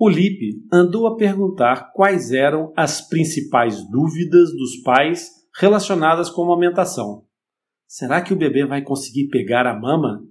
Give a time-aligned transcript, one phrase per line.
[0.00, 5.28] O Lipe andou a perguntar quais eram as principais dúvidas dos pais
[5.58, 7.24] relacionadas com a amamentação.
[7.84, 10.22] Será que o bebê vai conseguir pegar a mama?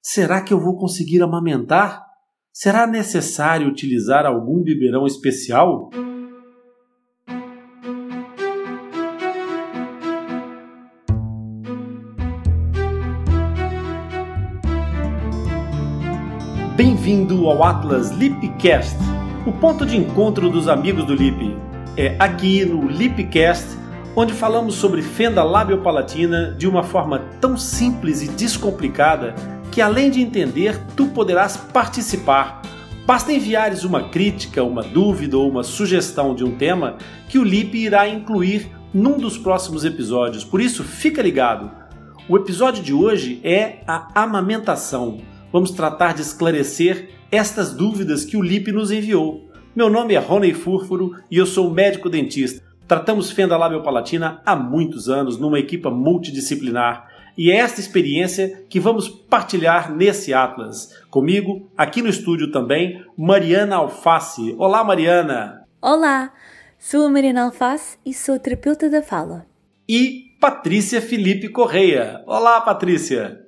[0.00, 2.02] Será que eu vou conseguir amamentar?
[2.50, 5.90] Será necessário utilizar algum biberão especial?
[17.10, 18.96] Bem-vindo ao Atlas Lipcast,
[19.44, 21.56] o ponto de encontro dos amigos do Lip.
[21.96, 23.66] É aqui no Lipcast
[24.14, 29.34] onde falamos sobre fenda labiopalatina de uma forma tão simples e descomplicada
[29.72, 32.62] que além de entender, tu poderás participar.
[33.04, 36.96] Basta enviares uma crítica, uma dúvida ou uma sugestão de um tema
[37.28, 40.44] que o Lip irá incluir num dos próximos episódios.
[40.44, 41.72] Por isso, fica ligado.
[42.28, 45.18] O episódio de hoje é a amamentação
[45.52, 49.48] vamos tratar de esclarecer estas dúvidas que o LIP nos enviou.
[49.74, 52.62] Meu nome é Rony Fúrfuro e eu sou médico dentista.
[52.88, 57.08] Tratamos fenda labiopalatina há muitos anos numa equipa multidisciplinar
[57.38, 60.92] e é esta experiência que vamos partilhar nesse Atlas.
[61.08, 64.54] Comigo, aqui no estúdio também, Mariana Alface.
[64.58, 65.64] Olá, Mariana!
[65.80, 66.32] Olá,
[66.78, 69.46] sou a Mariana Alface e sou terapeuta da fala.
[69.88, 72.22] E Patrícia Felipe Correia.
[72.26, 73.46] Olá, Patrícia!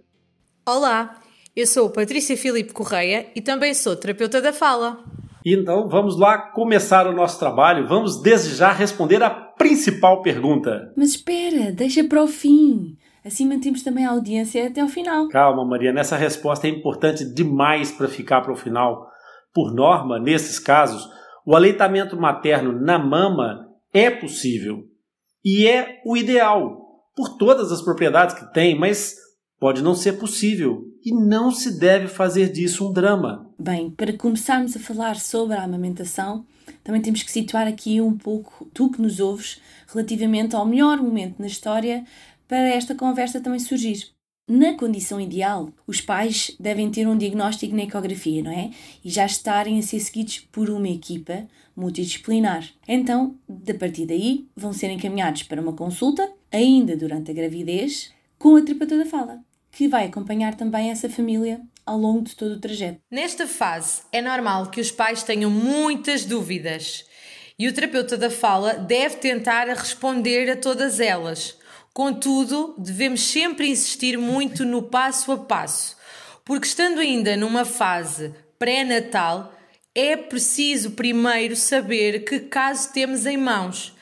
[0.65, 1.17] Olá,
[1.55, 4.99] eu sou Patrícia Filipe Correia e também sou terapeuta da fala.
[5.45, 7.87] Então vamos lá começar o nosso trabalho.
[7.87, 10.93] Vamos desde já responder a principal pergunta.
[10.97, 12.97] Mas espera, deixa para o fim.
[13.25, 15.29] Assim mantemos também a audiência até o final.
[15.29, 19.09] Calma, Maria, nessa resposta é importante demais para ficar para o final.
[19.53, 21.09] Por norma, nesses casos,
[21.45, 24.85] o aleitamento materno na mama é possível
[25.45, 26.81] e é o ideal,
[27.15, 29.17] por todas as propriedades que tem, mas
[29.63, 33.49] Pode não ser possível e não se deve fazer disso um drama.
[33.57, 36.45] Bem, para começarmos a falar sobre a amamentação,
[36.83, 41.39] também temos que situar aqui um pouco tu que nos ouves relativamente ao melhor momento
[41.39, 42.05] na história
[42.49, 44.09] para esta conversa também surgir.
[44.51, 48.73] Na condição ideal, os pais devem ter um diagnóstico na ecografia, não é?
[49.05, 52.69] E já estarem a ser seguidos por uma equipa multidisciplinar.
[52.89, 58.11] Então, a partir daí, vão ser encaminhados para uma consulta, ainda durante a gravidez,
[58.41, 59.41] com a terapeuta da fala
[59.73, 63.01] que vai acompanhar também essa família ao longo de todo o trajeto.
[63.11, 67.05] Nesta fase, é normal que os pais tenham muitas dúvidas
[67.59, 71.59] e o terapeuta da fala deve tentar responder a todas elas.
[71.93, 75.97] Contudo, devemos sempre insistir muito no passo a passo,
[76.45, 79.53] porque estando ainda numa fase pré-natal,
[79.95, 83.95] é preciso primeiro saber que caso temos em mãos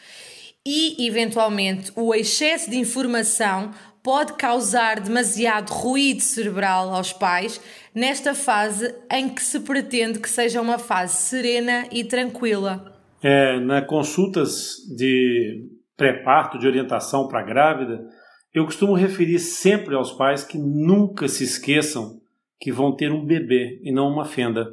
[0.65, 7.61] e, eventualmente, o excesso de informação pode causar demasiado ruído cerebral aos pais
[7.95, 12.99] nesta fase em que se pretende que seja uma fase serena e tranquila.
[13.23, 18.09] É, na consultas de pré-parto, de orientação para a grávida,
[18.55, 22.21] eu costumo referir sempre aos pais que nunca se esqueçam
[22.59, 24.67] que vão ter um bebê e não uma fenda.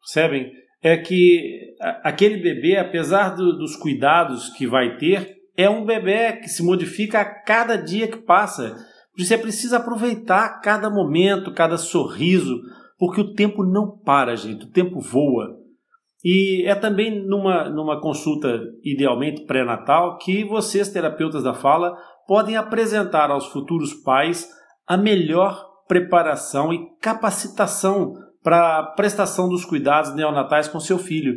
[0.00, 0.52] Percebem?
[0.82, 6.48] É que aquele bebê, apesar do, dos cuidados que vai ter, é um bebê que
[6.48, 8.76] se modifica a cada dia que passa.
[9.28, 12.56] É preciso aproveitar cada momento, cada sorriso,
[12.96, 15.56] porque o tempo não para, gente, o tempo voa.
[16.24, 18.48] E é também numa, numa consulta,
[18.84, 21.96] idealmente pré-natal, que vocês, terapeutas da fala,
[22.28, 24.48] podem apresentar aos futuros pais
[24.86, 28.14] a melhor preparação e capacitação
[28.44, 31.34] para a prestação dos cuidados neonatais com seu filho.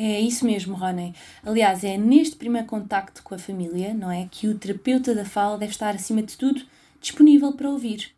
[0.00, 1.12] É isso mesmo, Rony.
[1.42, 5.58] Aliás, é neste primeiro contacto com a família, não é, que o terapeuta da fala
[5.58, 6.62] deve estar, acima de tudo,
[7.00, 8.12] disponível para ouvir.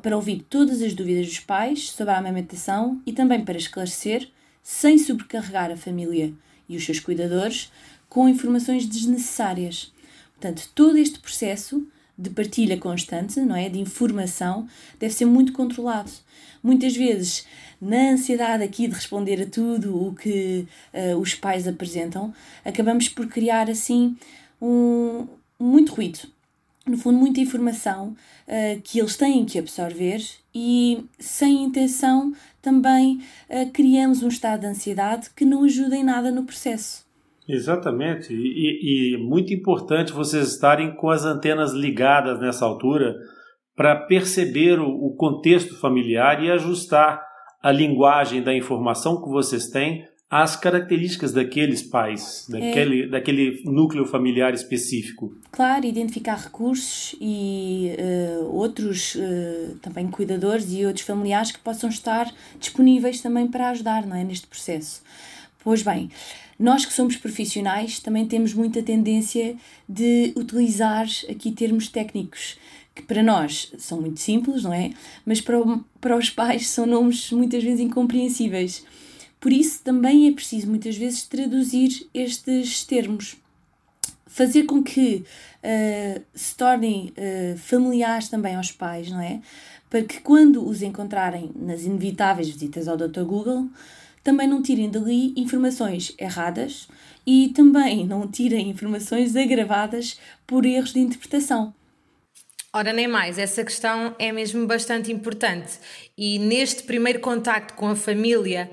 [0.00, 4.30] Para ouvir todas as dúvidas dos pais sobre a amamentação e também para esclarecer,
[4.62, 6.32] sem sobrecarregar a família
[6.66, 7.70] e os seus cuidadores
[8.08, 9.92] com informações desnecessárias.
[10.32, 11.86] Portanto, todo este processo
[12.16, 14.66] de partilha constante, não é, de informação,
[14.98, 16.10] deve ser muito controlado.
[16.62, 17.44] Muitas vezes
[17.84, 22.32] na ansiedade aqui de responder a tudo o que uh, os pais apresentam,
[22.64, 24.16] acabamos por criar assim
[24.60, 25.26] um,
[25.60, 26.20] muito ruído.
[26.86, 28.08] No fundo, muita informação
[28.46, 30.22] uh, que eles têm que absorver
[30.54, 32.32] e, sem intenção,
[32.62, 33.20] também
[33.50, 37.04] uh, criamos um estado de ansiedade que não ajuda em nada no processo.
[37.46, 43.14] Exatamente, e, e muito importante vocês estarem com as antenas ligadas nessa altura
[43.76, 47.33] para perceber o, o contexto familiar e ajustar
[47.64, 53.06] a linguagem da informação que vocês têm às características daqueles pais, daquele, é.
[53.06, 55.34] daquele núcleo familiar específico.
[55.50, 62.30] Claro, identificar recursos e uh, outros uh, também cuidadores e outros familiares que possam estar
[62.60, 65.02] disponíveis também para ajudar não é, neste processo.
[65.62, 66.10] Pois bem,
[66.58, 69.56] nós que somos profissionais também temos muita tendência
[69.88, 72.58] de utilizar aqui termos técnicos
[72.94, 74.92] que para nós são muito simples, não é?
[75.26, 78.84] Mas para, o, para os pais são nomes muitas vezes incompreensíveis.
[79.40, 83.36] Por isso também é preciso muitas vezes traduzir estes termos.
[84.26, 85.24] Fazer com que
[85.62, 89.40] uh, se tornem uh, familiares também aos pais, não é?
[89.90, 93.22] Para que quando os encontrarem nas inevitáveis visitas ao Dr.
[93.22, 93.68] Google,
[94.24, 96.88] também não tirem dali informações erradas
[97.26, 101.74] e também não tirem informações agravadas por erros de interpretação.
[102.76, 105.78] Ora, nem mais, essa questão é mesmo bastante importante
[106.18, 108.68] e neste primeiro contacto com a família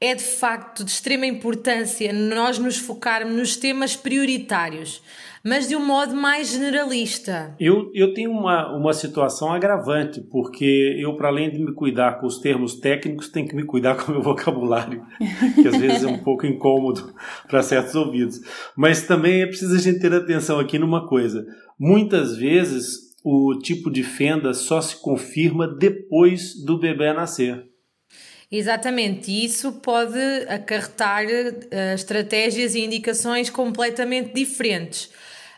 [0.00, 5.00] é de facto de extrema importância nós nos focarmos nos temas prioritários,
[5.44, 7.54] mas de um modo mais generalista.
[7.60, 12.26] Eu, eu tenho uma, uma situação agravante, porque eu, para além de me cuidar com
[12.26, 15.06] os termos técnicos, tenho que me cuidar com o meu vocabulário,
[15.62, 17.14] que às vezes é um pouco incômodo
[17.46, 18.40] para certos ouvidos.
[18.76, 21.46] Mas também é preciso a gente ter atenção aqui numa coisa.
[21.78, 27.66] Muitas vezes o tipo de fenda só se confirma depois do bebê nascer.
[28.52, 35.06] Exatamente, e isso pode acarretar uh, estratégias e indicações completamente diferentes.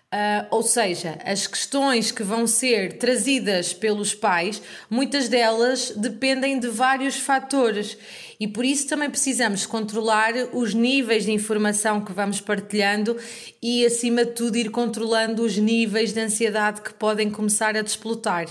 [0.07, 6.69] Uh, ou seja, as questões que vão ser trazidas pelos pais, muitas delas dependem de
[6.69, 7.99] vários fatores
[8.39, 13.17] e por isso também precisamos controlar os níveis de informação que vamos partilhando
[13.63, 18.47] e, acima de tudo, ir controlando os níveis de ansiedade que podem começar a desplotar.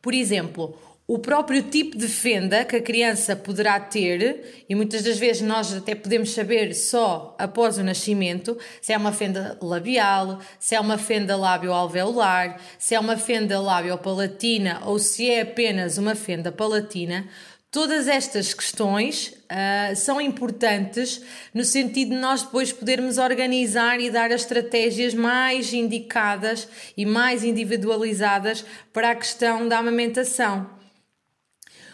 [0.00, 0.78] Por exemplo,
[1.10, 5.72] o próprio tipo de fenda que a criança poderá ter, e muitas das vezes nós
[5.72, 10.98] até podemos saber só após o nascimento, se é uma fenda labial, se é uma
[10.98, 17.26] fenda lábio-alveolar, se é uma fenda lábio-palatina ou se é apenas uma fenda palatina,
[17.70, 21.22] todas estas questões uh, são importantes
[21.52, 27.44] no sentido de nós depois podermos organizar e dar as estratégias mais indicadas e mais
[27.44, 30.70] individualizadas para a questão da amamentação.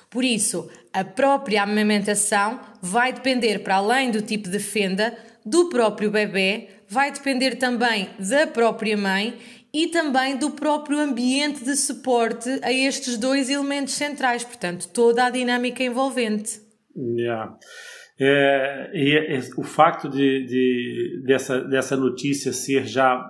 [0.08, 6.08] Por isso, a própria amamentação vai depender, para além do tipo de fenda, do próprio
[6.08, 9.36] bebê, vai depender também da própria mãe
[9.74, 15.30] e também do próprio ambiente de suporte a estes dois elementos centrais, portanto, toda a
[15.30, 16.60] dinâmica envolvente.
[16.96, 17.58] Yeah.
[18.20, 23.20] É, e é, o facto de, de, dessa, dessa notícia ser já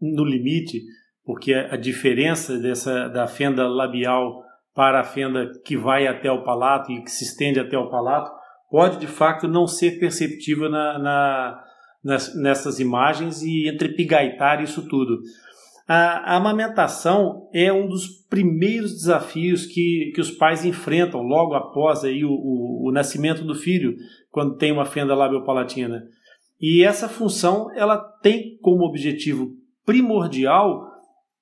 [0.00, 0.80] no limite,
[1.22, 4.42] porque a diferença dessa, da fenda labial
[4.74, 8.30] para a fenda que vai até o palato e que se estende até o palato,
[8.70, 11.64] pode de fato não ser perceptível na, na,
[12.02, 15.18] nas, nessas imagens e entre pigaitar isso tudo.
[15.92, 22.24] A, amamentação é um dos primeiros desafios que, que os pais enfrentam logo após aí
[22.24, 23.96] o, o, o nascimento do filho,
[24.30, 26.04] quando tem uma fenda labiopalatina.
[26.60, 29.50] E essa função ela tem como objetivo
[29.84, 30.86] primordial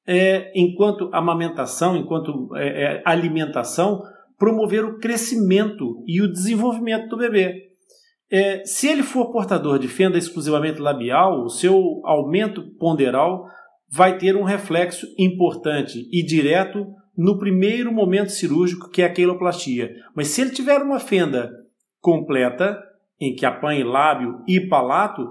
[0.06, 4.01] é, enquanto amamentação, enquanto é, é, alimentação,
[4.39, 7.69] promover o crescimento e o desenvolvimento do bebê.
[8.31, 13.44] É, se ele for portador de fenda exclusivamente labial, o seu aumento ponderal
[13.90, 16.87] vai ter um reflexo importante e direto
[17.17, 19.93] no primeiro momento cirúrgico, que é a queloplastia.
[20.14, 21.50] Mas se ele tiver uma fenda
[22.00, 22.79] completa,
[23.20, 25.29] em que apanhe lábio e palato,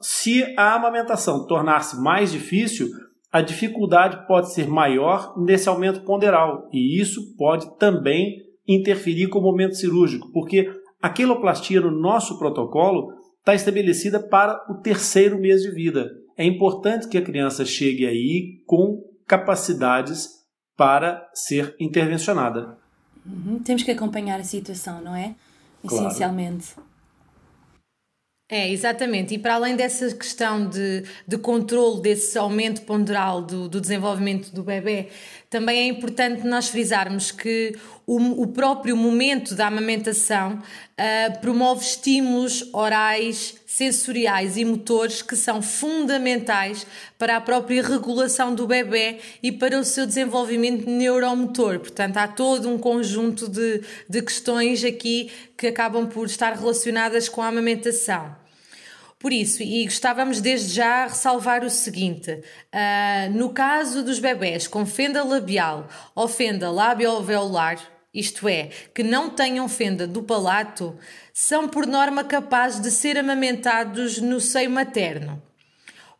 [0.00, 2.88] se a amamentação tornar-se mais difícil,
[3.32, 8.36] a dificuldade pode ser maior nesse aumento ponderal e isso pode também
[8.66, 10.70] interferir com o momento cirúrgico, porque
[11.02, 16.08] a queloplastia no nosso protocolo está estabelecida para o terceiro mês de vida.
[16.36, 20.28] É importante que a criança chegue aí com capacidades
[20.76, 22.76] para ser intervencionada.
[23.24, 23.58] Uhum.
[23.60, 25.34] Temos que acompanhar a situação, não é?
[25.86, 26.06] Claro.
[26.06, 26.74] Essencialmente.
[28.48, 29.34] É, exatamente.
[29.34, 34.62] E para além dessa questão de, de controle desse aumento ponderal do, do desenvolvimento do
[34.62, 35.08] bebê,
[35.54, 42.68] também é importante nós frisarmos que o, o próprio momento da amamentação uh, promove estímulos
[42.72, 46.84] orais, sensoriais e motores que são fundamentais
[47.16, 51.78] para a própria regulação do bebê e para o seu desenvolvimento neuromotor.
[51.78, 57.40] Portanto, há todo um conjunto de, de questões aqui que acabam por estar relacionadas com
[57.40, 58.43] a amamentação.
[59.24, 64.84] Por isso, e gostávamos desde já ressalvar o seguinte: uh, no caso dos bebés com
[64.84, 67.80] fenda labial ou fenda lábio-alveolar,
[68.12, 70.94] isto é, que não tenham fenda do palato,
[71.32, 75.42] são por norma capazes de ser amamentados no seio materno.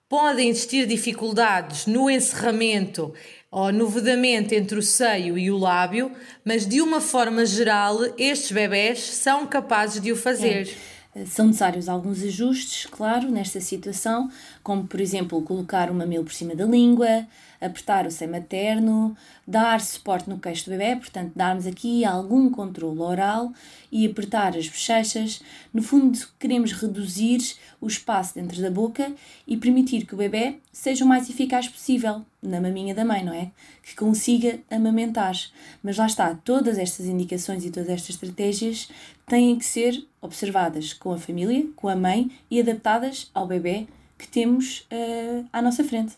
[0.09, 3.13] Podem existir dificuldades no encerramento
[3.51, 6.11] ou no vedamento entre o seio e o lábio,
[6.43, 10.69] mas de uma forma geral, estes bebés são capazes de o fazer.
[10.71, 10.95] É.
[11.27, 14.29] São necessários alguns ajustes, claro, nesta situação,
[14.63, 17.27] como por exemplo colocar o mamilo por cima da língua,
[17.61, 23.01] apertar o seio materno, dar suporte no queixo do bebê, portanto, darmos aqui algum controle
[23.01, 23.53] oral
[23.91, 25.43] e apertar as bochechas.
[25.73, 29.13] No fundo, queremos reduzir o espaço dentro da boca
[29.47, 33.33] e permitir que o bebê seja o mais eficaz possível na maminha da mãe, não
[33.33, 33.51] é?
[33.83, 35.35] Que consiga amamentar.
[35.83, 38.89] Mas lá está, todas estas indicações e todas estas estratégias
[39.27, 43.87] têm que ser observadas com a família, com a mãe e adaptadas ao bebê
[44.19, 46.15] que temos uh, à nossa frente.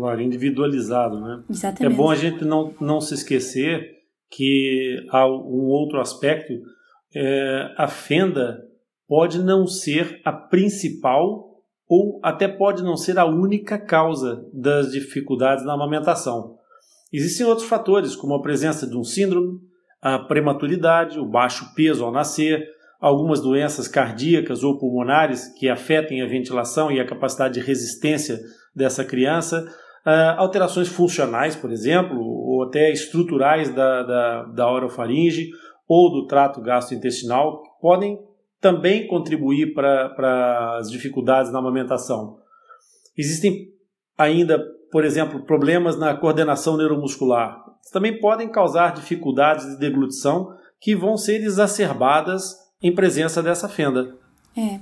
[0.00, 1.44] Claro, individualizado, né?
[1.50, 1.92] Exatamente.
[1.92, 3.86] É bom a gente não, não se esquecer
[4.30, 6.54] que há um outro aspecto.
[7.14, 8.62] É, a fenda
[9.06, 11.50] pode não ser a principal
[11.86, 16.56] ou até pode não ser a única causa das dificuldades na amamentação.
[17.12, 19.58] Existem outros fatores, como a presença de um síndrome,
[20.00, 22.66] a prematuridade, o baixo peso ao nascer,
[22.98, 28.40] algumas doenças cardíacas ou pulmonares que afetem a ventilação e a capacidade de resistência
[28.74, 29.66] dessa criança,
[30.06, 35.50] uh, alterações funcionais, por exemplo, ou até estruturais da, da, da orofaringe
[35.88, 38.18] ou do trato gastrointestinal, podem
[38.60, 42.38] também contribuir para as dificuldades na amamentação.
[43.16, 43.68] Existem
[44.16, 47.58] ainda, por exemplo, problemas na coordenação neuromuscular.
[47.92, 54.14] Também podem causar dificuldades de deglutição que vão ser exacerbadas em presença dessa fenda.
[54.56, 54.80] É.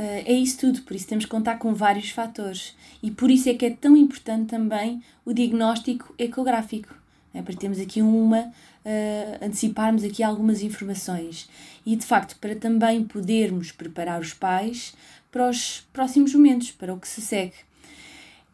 [0.00, 2.74] Uh, é isso tudo, por isso temos que contar com vários fatores.
[3.02, 6.94] E por isso é que é tão importante também o diagnóstico ecográfico.
[7.34, 11.50] É, para termos aqui uma, uh, anteciparmos aqui algumas informações.
[11.84, 14.94] E de facto, para também podermos preparar os pais
[15.30, 17.52] para os próximos momentos, para o que se segue.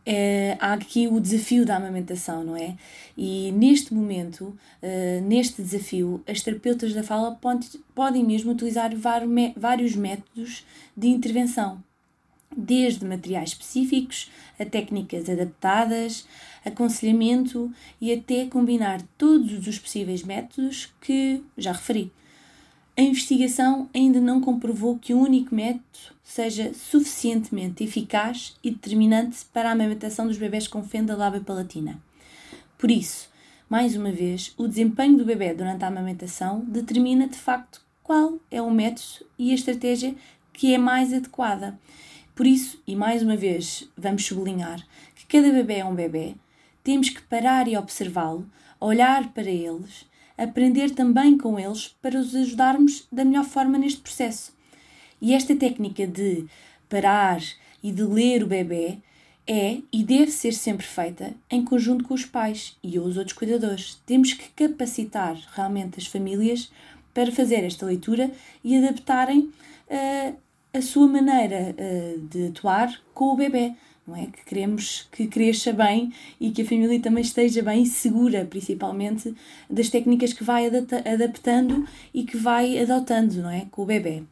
[0.06, 2.76] Uh, há aqui o desafio da amamentação, não é?
[3.18, 9.96] E neste momento, uh, neste desafio, as terapeutas da fala pode, podem mesmo utilizar vários
[9.96, 10.64] métodos
[10.96, 11.82] de intervenção,
[12.56, 16.24] desde materiais específicos a técnicas adaptadas,
[16.64, 22.12] aconselhamento e até combinar todos os possíveis métodos que já referi.
[22.98, 25.84] A investigação ainda não comprovou que um único método
[26.24, 32.00] seja suficientemente eficaz e determinante para a amamentação dos bebés com fenda lábia palatina.
[32.78, 33.28] Por isso,
[33.68, 38.62] mais uma vez, o desempenho do bebê durante a amamentação determina de facto qual é
[38.62, 40.14] o método e a estratégia
[40.50, 41.78] que é mais adequada.
[42.34, 44.82] Por isso, e mais uma vez, vamos sublinhar
[45.14, 46.34] que cada bebê é um bebê,
[46.82, 48.48] temos que parar e observá-lo,
[48.80, 54.54] olhar para eles aprender também com eles para os ajudarmos da melhor forma neste processo.
[55.20, 56.46] E esta técnica de
[56.88, 57.40] parar
[57.82, 58.98] e de ler o bebê
[59.46, 64.00] é e deve ser sempre feita em conjunto com os pais e os outros cuidadores.
[64.04, 66.70] Temos que capacitar realmente as famílias
[67.14, 68.30] para fazer esta leitura
[68.62, 69.38] e adaptarem
[69.88, 70.36] uh,
[70.74, 73.72] a sua maneira uh, de atuar com o bebê
[74.06, 74.26] não é?
[74.26, 79.34] Que queremos que cresça bem e que a família também esteja bem segura, principalmente
[79.68, 83.66] das técnicas que vai adaptando e que vai adotando, não é?
[83.70, 84.22] Com o bebê.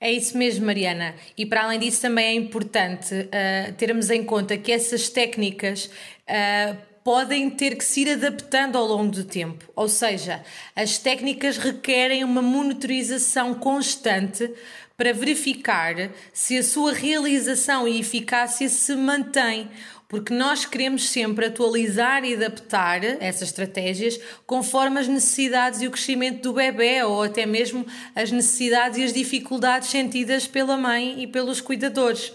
[0.00, 1.14] É isso mesmo, Mariana.
[1.36, 5.86] E para além disso, também é importante uh, termos em conta que essas técnicas
[6.28, 9.70] uh, podem ter que se ir adaptando ao longo do tempo.
[9.76, 10.42] Ou seja,
[10.74, 14.50] as técnicas requerem uma monitorização constante
[14.96, 15.94] para verificar
[16.32, 19.68] se a sua realização e eficácia se mantém,
[20.08, 26.42] porque nós queremos sempre atualizar e adaptar essas estratégias conforme as necessidades e o crescimento
[26.42, 27.84] do bebê ou até mesmo
[28.14, 32.32] as necessidades e as dificuldades sentidas pela mãe e pelos cuidadores.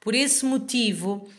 [0.00, 1.30] Por esse motivo,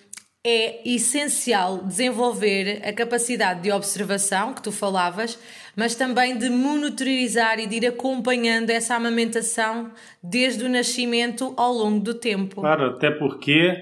[0.46, 5.40] é essencial desenvolver a capacidade de observação que tu falavas,
[5.76, 12.02] mas também de monitorizar e de ir acompanhando essa amamentação desde o nascimento ao longo
[12.02, 12.60] do tempo.
[12.60, 13.74] Claro, até porque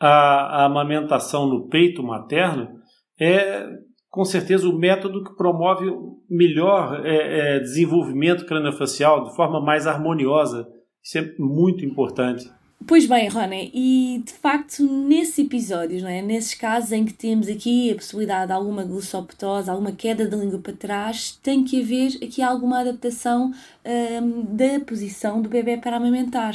[0.00, 2.80] a, a amamentação no peito materno
[3.20, 3.66] é
[4.08, 5.84] com certeza o método que promove
[6.30, 10.66] melhor é, é, desenvolvimento craniofacial de forma mais harmoniosa.
[11.04, 12.50] Isso é muito importante.
[12.84, 16.22] Pois bem, Rony, e de facto nesses episódios, não é?
[16.22, 20.58] nesses casos em que temos aqui a possibilidade de alguma glossoptose, alguma queda da língua
[20.58, 23.52] para trás, tem que haver aqui alguma adaptação
[23.84, 26.54] hum, da posição do bebê para amamentar.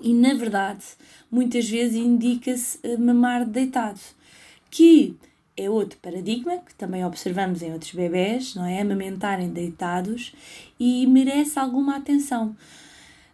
[0.00, 0.84] E na verdade,
[1.30, 4.00] muitas vezes indica-se eh, mamar deitado,
[4.70, 5.16] que
[5.56, 8.80] é outro paradigma que também observamos em outros bebés, não é?
[8.80, 10.32] Amamentarem deitados
[10.78, 12.56] e merece alguma atenção.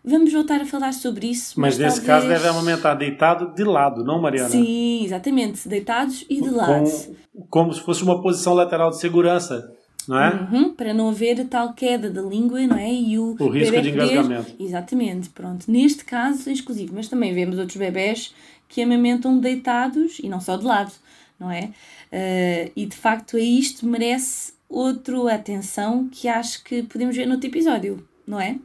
[0.05, 1.59] Vamos voltar a falar sobre isso.
[1.59, 2.25] Mas, mas nesse talvez...
[2.25, 4.51] caso deve amamentar deitado de lado, não, Mariana?
[4.51, 5.67] Sim, exatamente.
[5.67, 6.85] Deitados e de lado.
[7.33, 9.73] Como, como se fosse uma posição lateral de segurança.
[10.07, 10.35] Não é?
[10.35, 12.93] Uhum, para não haver tal queda da língua, não é?
[12.93, 14.51] E o, o risco de engasgamento.
[14.51, 14.63] Poder...
[14.63, 15.71] Exatamente, pronto.
[15.71, 18.35] Neste caso é exclusivo, mas também vemos outros bebés
[18.69, 20.93] que amamentam deitados e não só de lado,
[21.41, 21.71] não é?
[22.13, 27.33] Uh, e de facto, é isto merece outra atenção que acho que podemos ver no
[27.33, 28.59] outro episódio, não é?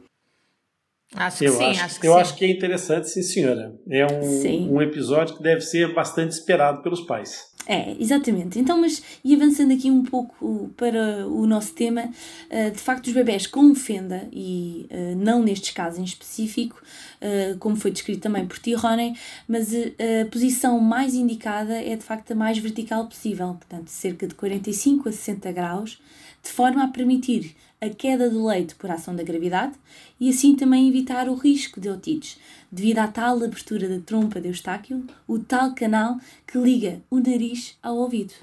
[1.14, 2.20] Acho que eu sim, acho, acho que eu sim.
[2.20, 3.74] acho que é interessante, sim, senhora.
[3.88, 7.50] É um, um episódio que deve ser bastante esperado pelos pais.
[7.66, 8.58] É, exatamente.
[8.58, 12.10] Então, mas e avançando aqui um pouco para o nosso tema,
[12.48, 16.82] eh, de facto, os bebés com fenda, e eh, não nestes casos em específico,
[17.20, 19.14] eh, como foi descrito também por ti, Rony,
[19.46, 24.34] mas a posição mais indicada é de facto a mais vertical possível, portanto, cerca de
[24.34, 26.00] 45 a 60 graus,
[26.42, 29.74] de forma a permitir a queda do leite por ação da gravidade
[30.18, 32.38] e assim também evitar o risco de otites,
[32.70, 37.78] devido à tal abertura da trompa de Eustáquio, o tal canal que liga o nariz
[37.82, 38.34] ao ouvido.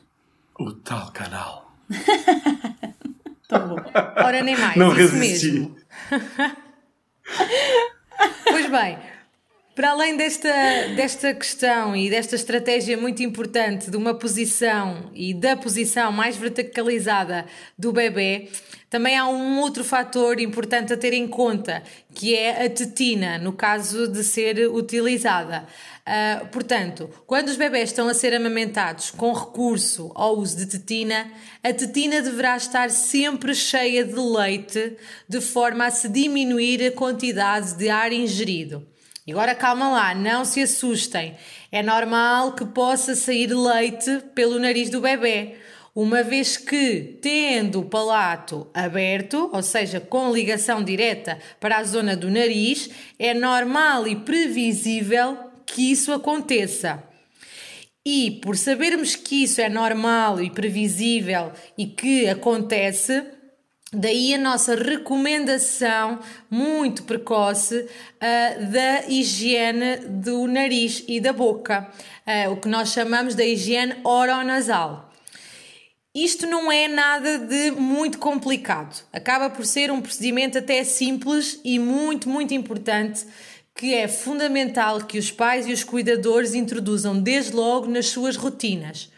[0.60, 1.72] O tal canal.
[3.48, 3.76] Tão bom.
[4.18, 4.76] Ora, nem mais.
[4.76, 5.52] Não isso resisti.
[5.52, 5.76] mesmo.
[8.50, 8.98] pois bem,
[9.78, 10.50] para além desta,
[10.96, 17.46] desta questão e desta estratégia muito importante de uma posição e da posição mais verticalizada
[17.78, 18.50] do bebê,
[18.90, 23.54] também há um outro fator importante a ter em conta, que é a tetina, no
[23.54, 25.68] caso de ser utilizada.
[26.08, 31.32] Uh, portanto, quando os bebés estão a ser amamentados com recurso ao uso de tetina,
[31.62, 34.98] a tetina deverá estar sempre cheia de leite,
[35.30, 38.97] de forma a se diminuir a quantidade de ar ingerido.
[39.28, 41.36] E agora calma lá, não se assustem.
[41.70, 45.58] É normal que possa sair leite pelo nariz do bebê,
[45.94, 52.16] uma vez que, tendo o palato aberto, ou seja, com ligação direta para a zona
[52.16, 57.04] do nariz, é normal e previsível que isso aconteça.
[58.06, 63.26] E por sabermos que isso é normal e previsível e que acontece,
[63.94, 71.90] Daí a nossa recomendação muito precoce uh, da higiene do nariz e da boca,
[72.28, 75.10] uh, o que nós chamamos da higiene oronasal.
[76.14, 81.80] Isto não é nada de muito complicado, acaba por ser um procedimento até simples e
[81.80, 83.26] muito, muito importante
[83.74, 89.10] que é fundamental que os pais e os cuidadores introduzam desde logo nas suas rotinas.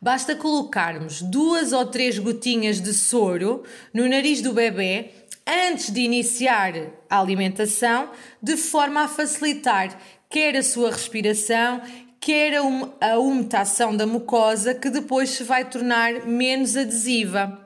[0.00, 5.10] Basta colocarmos duas ou três gotinhas de soro no nariz do bebê
[5.46, 6.74] antes de iniciar
[7.08, 8.10] a alimentação,
[8.42, 11.80] de forma a facilitar quer a sua respiração,
[12.20, 12.54] quer
[13.00, 17.58] a umetação da mucosa, que depois se vai tornar menos adesiva.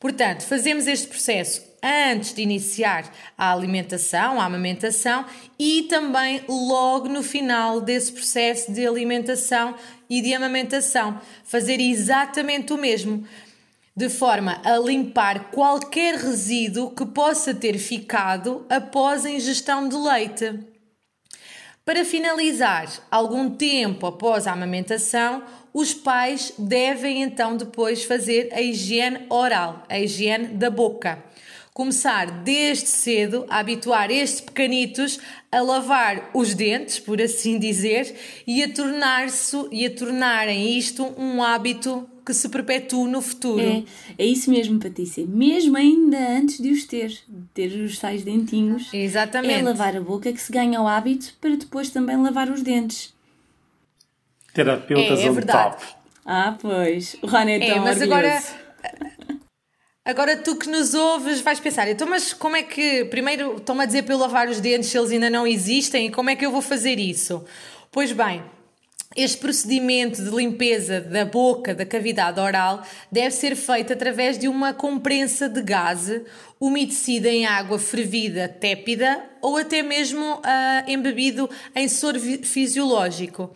[0.00, 5.24] Portanto, fazemos este processo antes de iniciar a alimentação, a amamentação
[5.56, 9.76] e também logo no final desse processo de alimentação
[10.10, 11.20] e de amamentação.
[11.44, 13.24] Fazer exatamente o mesmo,
[13.94, 20.58] de forma a limpar qualquer resíduo que possa ter ficado após a ingestão de leite.
[21.84, 29.24] Para finalizar, algum tempo após a amamentação, os pais devem então depois fazer a higiene
[29.28, 31.22] oral, a higiene da boca
[31.76, 35.20] começar desde cedo a habituar estes pequenitos
[35.52, 41.42] a lavar os dentes, por assim dizer, e a tornar-se e a tornarem isto um
[41.42, 43.60] hábito que se perpetue no futuro.
[43.60, 43.84] É,
[44.16, 45.26] é isso mesmo, Patrícia.
[45.26, 49.60] Mesmo ainda antes de os ter, de ter os tais dentinhos, Exatamente.
[49.60, 53.14] é lavar a boca que se ganha o hábito para depois também lavar os dentes.
[54.54, 55.76] Terapeutas é, é verdade.
[55.76, 55.84] top.
[56.24, 57.16] Ah, pois.
[57.20, 58.14] O Rony é tão é, mas orgulhoso.
[58.14, 58.42] agora
[60.06, 63.86] Agora tu que nos ouves vais pensar, então mas como é que, primeiro estão-me a
[63.86, 66.46] dizer para eu lavar os dentes se eles ainda não existem e como é que
[66.46, 67.44] eu vou fazer isso?
[67.90, 68.40] Pois bem,
[69.16, 74.72] este procedimento de limpeza da boca, da cavidade oral, deve ser feito através de uma
[74.72, 76.22] comprensa de gase
[76.60, 83.50] umedecida em água fervida tépida ou até mesmo uh, embebido em soro fisiológico.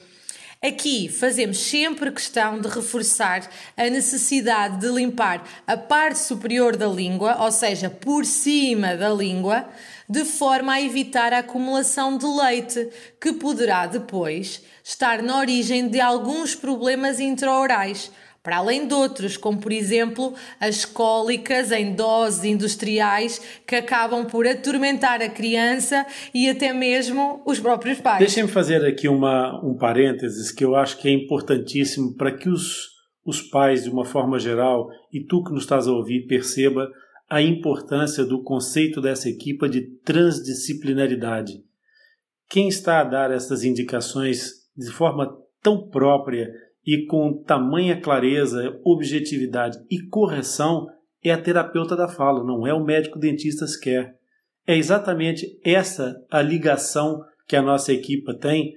[0.63, 7.43] Aqui fazemos sempre questão de reforçar a necessidade de limpar a parte superior da língua,
[7.43, 9.67] ou seja, por cima da língua,
[10.07, 15.99] de forma a evitar a acumulação de leite, que poderá depois estar na origem de
[15.99, 18.11] alguns problemas intraorais
[18.43, 24.47] para além de outros, como por exemplo as cólicas em doses industriais que acabam por
[24.47, 28.19] atormentar a criança e até mesmo os próprios pais.
[28.19, 32.89] Deixem-me fazer aqui uma, um parênteses que eu acho que é importantíssimo para que os,
[33.25, 36.89] os pais de uma forma geral e tu que nos estás a ouvir perceba
[37.29, 41.53] a importância do conceito dessa equipa de transdisciplinaridade.
[42.49, 45.31] Quem está a dar essas indicações de forma
[45.63, 46.51] tão própria
[46.87, 50.87] e com tamanha clareza, objetividade e correção
[51.23, 54.15] é a terapeuta da fala, não é o médico dentista sequer.
[54.67, 58.75] É exatamente essa a ligação que a nossa equipa tem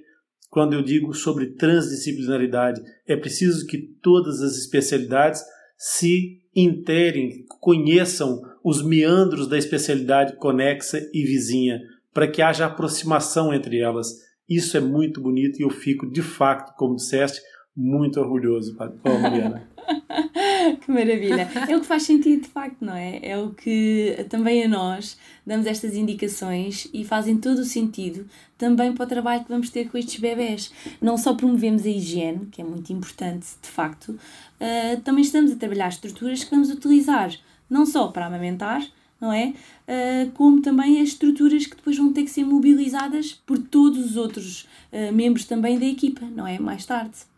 [0.50, 2.80] quando eu digo sobre transdisciplinaridade.
[3.06, 5.42] É preciso que todas as especialidades
[5.76, 11.80] se interem, conheçam os meandros da especialidade conexa e vizinha,
[12.12, 14.08] para que haja aproximação entre elas.
[14.48, 17.40] Isso é muito bonito e eu fico, de fato, como disseste,
[17.76, 19.68] muito orgulhoso, oh, Mariana.
[20.80, 21.48] que maravilha!
[21.68, 23.20] É o que faz sentido, de facto, não é?
[23.22, 28.92] É o que também a nós damos estas indicações e fazem todo o sentido também
[28.92, 30.72] para o trabalho que vamos ter com estes bebés.
[31.00, 35.56] Não só promovemos a higiene, que é muito importante, de facto, uh, também estamos a
[35.56, 37.32] trabalhar estruturas que vamos utilizar
[37.68, 38.86] não só para amamentar,
[39.20, 39.54] não é?
[39.88, 44.16] Uh, como também as estruturas que depois vão ter que ser mobilizadas por todos os
[44.16, 46.58] outros uh, membros também da equipa, não é?
[46.58, 47.33] Mais tarde.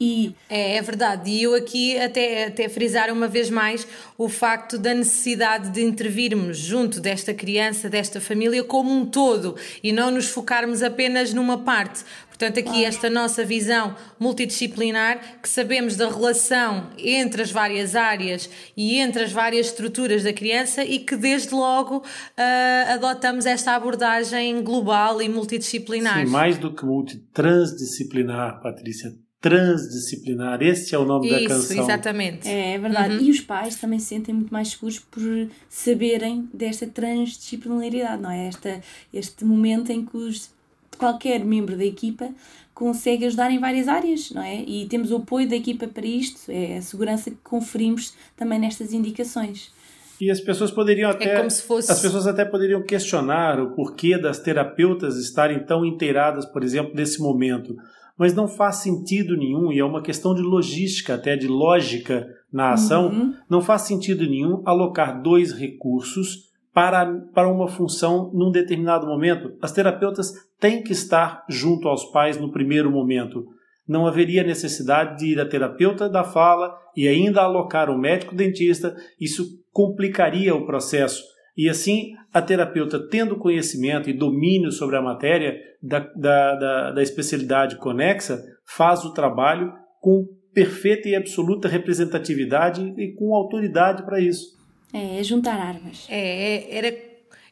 [0.00, 0.34] E...
[0.50, 3.86] É, é verdade, e eu aqui até, até frisar uma vez mais
[4.18, 9.92] o facto da necessidade de intervirmos junto desta criança, desta família como um todo e
[9.92, 12.04] não nos focarmos apenas numa parte.
[12.28, 18.98] Portanto, aqui esta nossa visão multidisciplinar, que sabemos da relação entre as várias áreas e
[18.98, 25.22] entre as várias estruturas da criança e que desde logo uh, adotamos esta abordagem global
[25.22, 26.26] e multidisciplinar.
[26.26, 30.62] Sim, mais do que multi, transdisciplinar, Patrícia, transdisciplinar.
[30.62, 31.82] Esse é o nome Isso, da canção.
[31.82, 32.48] exatamente.
[32.48, 33.16] É, é verdade.
[33.16, 33.24] Uhum.
[33.24, 35.22] E os pais também se sentem muito mais seguros por
[35.68, 38.48] saberem desta transdisciplinaridade, não é?
[38.48, 38.80] Esta,
[39.12, 40.50] este momento em que os,
[40.96, 42.30] qualquer membro da equipa
[42.72, 44.62] consegue ajudar em várias áreas, não é?
[44.62, 48.94] E temos o apoio da equipa para isto, é a segurança que conferimos também nestas
[48.94, 49.70] indicações.
[50.18, 51.44] E as pessoas poderiam é até.
[51.44, 51.92] É fosse...
[51.92, 57.20] As pessoas até poderiam questionar o porquê das terapeutas estarem tão inteiradas, por exemplo, nesse
[57.20, 57.76] momento
[58.18, 62.72] mas não faz sentido nenhum, e é uma questão de logística, até de lógica na
[62.72, 63.34] ação, uhum.
[63.50, 69.52] não faz sentido nenhum alocar dois recursos para, para uma função num determinado momento.
[69.60, 73.46] As terapeutas têm que estar junto aos pais no primeiro momento.
[73.86, 78.96] Não haveria necessidade de ir a terapeuta da fala e ainda alocar o médico dentista,
[79.20, 81.22] isso complicaria o processo.
[81.56, 87.02] E assim, a terapeuta, tendo conhecimento e domínio sobre a matéria da, da, da, da
[87.02, 94.56] especialidade conexa, faz o trabalho com perfeita e absoluta representatividade e com autoridade para isso.
[94.92, 96.06] É, é juntar armas.
[96.08, 96.96] É, é, era,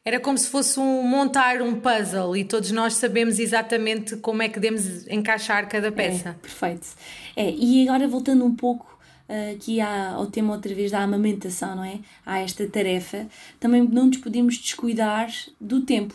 [0.05, 4.49] era como se fosse um montar um puzzle e todos nós sabemos exatamente como é
[4.49, 6.31] que devemos encaixar cada é, peça.
[6.31, 6.89] É, perfeito.
[7.37, 8.92] É, e agora voltando um pouco
[9.55, 12.01] aqui há, ao tema outra vez da amamentação, não é?
[12.25, 13.27] Há esta tarefa,
[13.59, 15.31] também não nos podemos descuidar
[15.61, 16.15] do tempo,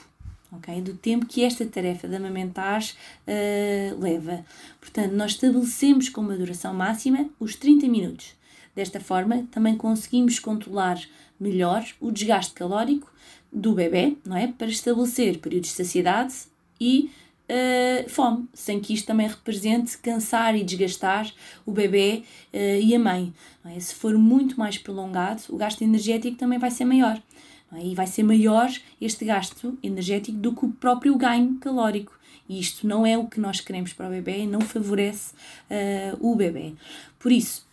[0.52, 0.82] ok?
[0.82, 4.46] Do tempo que esta tarefa de amamentar uh, leva.
[4.80, 8.36] Portanto, nós estabelecemos como duração máxima os 30 minutos.
[8.76, 11.00] Desta forma, também conseguimos controlar
[11.40, 13.12] melhor o desgaste calórico
[13.52, 14.48] do bebê, não é?
[14.48, 16.34] Para estabelecer períodos de saciedade
[16.80, 17.10] e
[17.50, 21.32] uh, fome, sem que isto também represente cansar e desgastar
[21.66, 23.34] o bebê uh, e a mãe.
[23.66, 23.80] É?
[23.80, 27.22] Se for muito mais prolongado, o gasto energético também vai ser maior.
[27.74, 27.86] É?
[27.86, 32.18] E vai ser maior este gasto energético do que o próprio ganho calórico.
[32.50, 35.34] E isto não é o que nós queremos para o bebê, não favorece
[35.70, 36.74] uh, o bebê.
[37.20, 37.67] Por isso,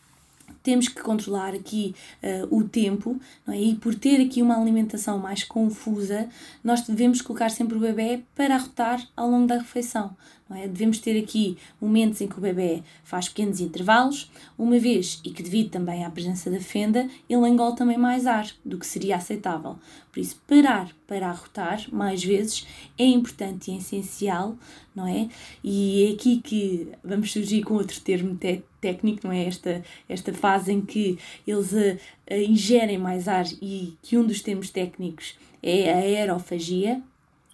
[0.64, 3.60] temos que controlar aqui uh, o tempo, é?
[3.60, 6.28] e por ter aqui uma alimentação mais confusa,
[6.64, 10.16] nós devemos colocar sempre o bebê para arrotar ao longo da refeição.
[10.54, 10.68] É?
[10.68, 15.42] Devemos ter aqui momentos em que o bebê faz pequenos intervalos, uma vez e que
[15.42, 19.78] devido também à presença da fenda, ele engole também mais ar do que seria aceitável.
[20.12, 24.56] Por isso, parar para arrotar mais vezes é importante e é essencial,
[24.94, 25.28] não é?
[25.62, 28.38] E é aqui que vamos surgir com outro termo
[28.80, 29.44] técnico, não é?
[29.44, 31.98] Esta, esta fase em que eles uh,
[32.30, 37.02] uh, ingerem mais ar e que um dos termos técnicos é a aerofagia,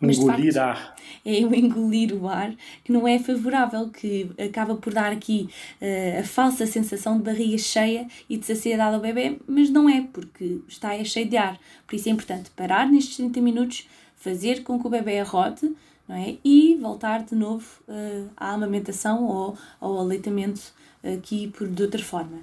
[0.01, 0.97] mas, engolir facto, ar.
[1.25, 5.49] É o engolir o ar, que não é favorável, que acaba por dar aqui
[5.81, 10.01] uh, a falsa sensação de barriga cheia e de saciedade ao bebê, mas não é,
[10.13, 11.59] porque está é cheio de ar.
[11.87, 15.71] Por isso é importante parar nestes 30 minutos, fazer com que o bebê arrote
[16.09, 16.37] não é?
[16.45, 20.73] e voltar de novo uh, à amamentação ou ao aleitamento
[21.05, 22.41] aqui por, de outra forma.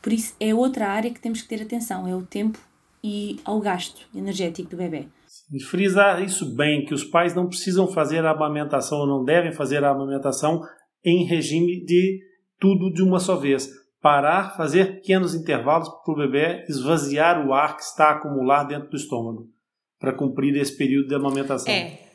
[0.00, 2.58] Por isso é outra área que temos que ter atenção, é o tempo
[3.02, 5.06] e ao gasto energético do bebê.
[5.52, 9.52] E frisar isso bem, que os pais não precisam fazer a amamentação ou não devem
[9.52, 10.62] fazer a amamentação
[11.04, 12.20] em regime de
[12.58, 13.68] tudo de uma só vez.
[14.00, 18.96] parar, fazer pequenos intervalos para o bebê esvaziar o ar que está acumulado dentro do
[18.96, 19.48] estômago,
[20.00, 21.72] para cumprir esse período de amamentação.
[21.72, 22.11] É.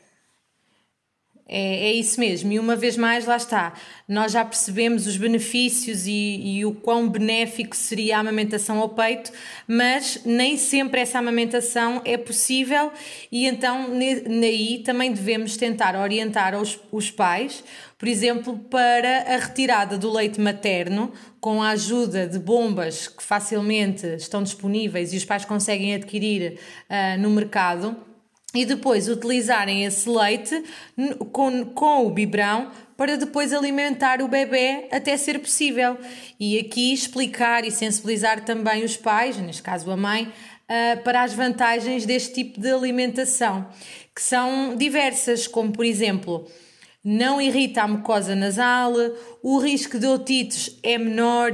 [1.50, 3.72] É, é isso mesmo, e uma vez mais, lá está.
[4.06, 9.32] Nós já percebemos os benefícios e, e, o quão benéfico seria a amamentação ao peito,
[9.66, 12.92] mas nem sempre essa amamentação é possível,
[13.32, 13.88] e então
[14.26, 17.64] naí também devemos tentar orientar os, os pais,
[17.96, 24.06] por exemplo, para a retirada do leite materno, com a ajuda de bombas que facilmente
[24.16, 26.58] estão disponíveis e os pais conseguem adquirir
[26.90, 28.07] uh, no mercado
[28.60, 30.64] e depois utilizarem esse leite
[31.30, 35.96] com, com o biberão para depois alimentar o bebê até ser possível.
[36.40, 41.32] E aqui explicar e sensibilizar também os pais, neste caso a mãe, uh, para as
[41.32, 43.68] vantagens deste tipo de alimentação,
[44.12, 46.50] que são diversas, como por exemplo
[47.08, 48.92] não irrita a mucosa nasal,
[49.42, 51.52] o risco de otites é menor,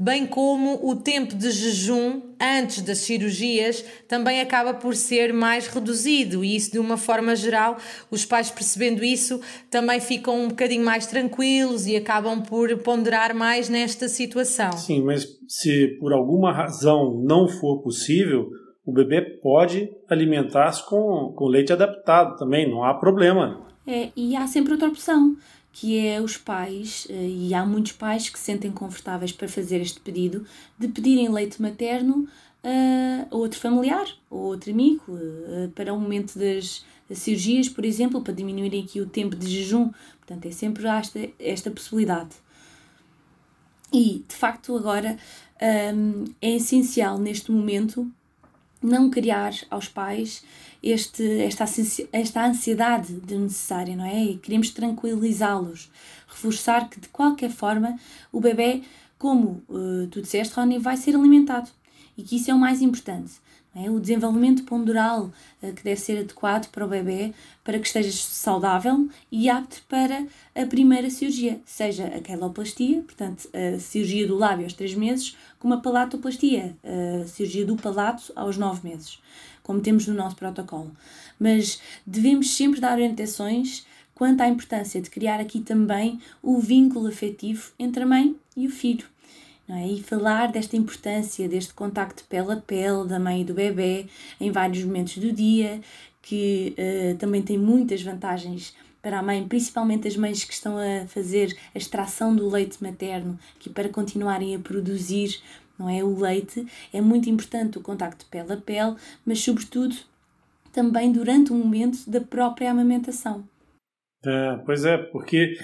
[0.00, 6.44] bem como o tempo de jejum antes das cirurgias também acaba por ser mais reduzido
[6.44, 7.76] e isso de uma forma geral,
[8.10, 9.40] os pais percebendo isso
[9.70, 14.72] também ficam um bocadinho mais tranquilos e acabam por ponderar mais nesta situação.
[14.72, 18.48] Sim, mas se por alguma razão não for possível,
[18.84, 23.66] o bebê pode alimentar-se com, com leite adaptado também, não há problema.
[23.86, 25.36] É, e há sempre outra opção,
[25.72, 29.80] que é os pais, eh, e há muitos pais que se sentem confortáveis para fazer
[29.80, 30.44] este pedido,
[30.78, 32.26] de pedirem leite materno
[32.64, 38.34] a outro familiar ou outro amigo eh, para o momento das cirurgias, por exemplo, para
[38.34, 39.90] diminuírem aqui o tempo de jejum.
[40.18, 42.30] Portanto, é sempre esta, esta possibilidade.
[43.92, 45.16] E, de facto, agora
[45.94, 48.10] hum, é essencial neste momento
[48.82, 50.42] não criar aos pais
[50.90, 51.64] este, esta,
[52.12, 54.24] esta ansiedade desnecessária, não é?
[54.24, 55.90] E queremos tranquilizá-los,
[56.28, 57.98] reforçar que de qualquer forma
[58.30, 58.82] o bebê,
[59.18, 61.70] como uh, tu disseste, Rony, vai ser alimentado
[62.16, 63.32] e que isso é o mais importante.
[63.74, 63.90] É?
[63.90, 65.24] O desenvolvimento ponderal
[65.62, 70.24] uh, que deve ser adequado para o bebê para que esteja saudável e apto para
[70.54, 75.74] a primeira cirurgia, seja a queloplastia, portanto, a cirurgia do lábio aos 3 meses, como
[75.74, 79.18] a palatoplastia, a cirurgia do palato aos 9 meses
[79.66, 80.92] como temos no nosso protocolo.
[81.40, 87.72] Mas devemos sempre dar orientações quanto à importância de criar aqui também o vínculo afetivo
[87.76, 89.04] entre a mãe e o filho.
[89.68, 89.88] É?
[89.88, 94.06] E falar desta importância, deste contacto pele a pele da mãe e do bebê
[94.40, 95.80] em vários momentos do dia,
[96.22, 101.06] que uh, também tem muitas vantagens para a mãe, principalmente as mães que estão a
[101.08, 105.40] fazer a extração do leite materno, que para continuarem a produzir
[105.78, 106.02] não é?
[106.02, 109.94] O leite é muito importante o contacto pele a pele, mas sobretudo
[110.72, 113.44] também durante o momento da própria amamentação.
[114.24, 115.56] É, pois é, porque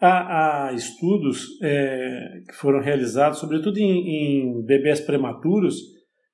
[0.00, 5.76] há, há estudos é, que foram realizados, sobretudo em, em bebês prematuros,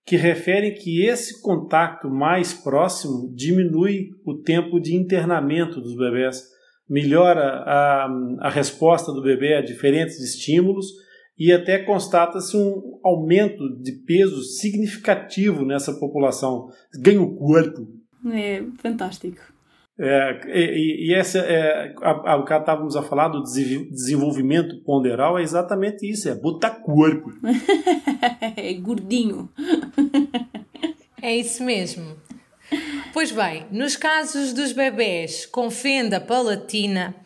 [0.06, 6.42] que referem que esse contato mais próximo diminui o tempo de internamento dos bebês,
[6.88, 8.08] melhora a,
[8.40, 10.86] a resposta do bebê a diferentes estímulos
[11.38, 16.68] e até constata-se um aumento de peso significativo nessa população.
[16.94, 17.86] Ganha o corpo.
[18.32, 19.40] É fantástico.
[20.00, 26.08] É, e, e essa é, a, a, estávamos a falar do desenvolvimento ponderal é exatamente
[26.08, 27.32] isso, é botar corpo.
[28.56, 29.48] é gordinho.
[31.20, 32.16] é isso mesmo.
[33.12, 37.16] Pois bem, nos casos dos bebés com fenda palatina,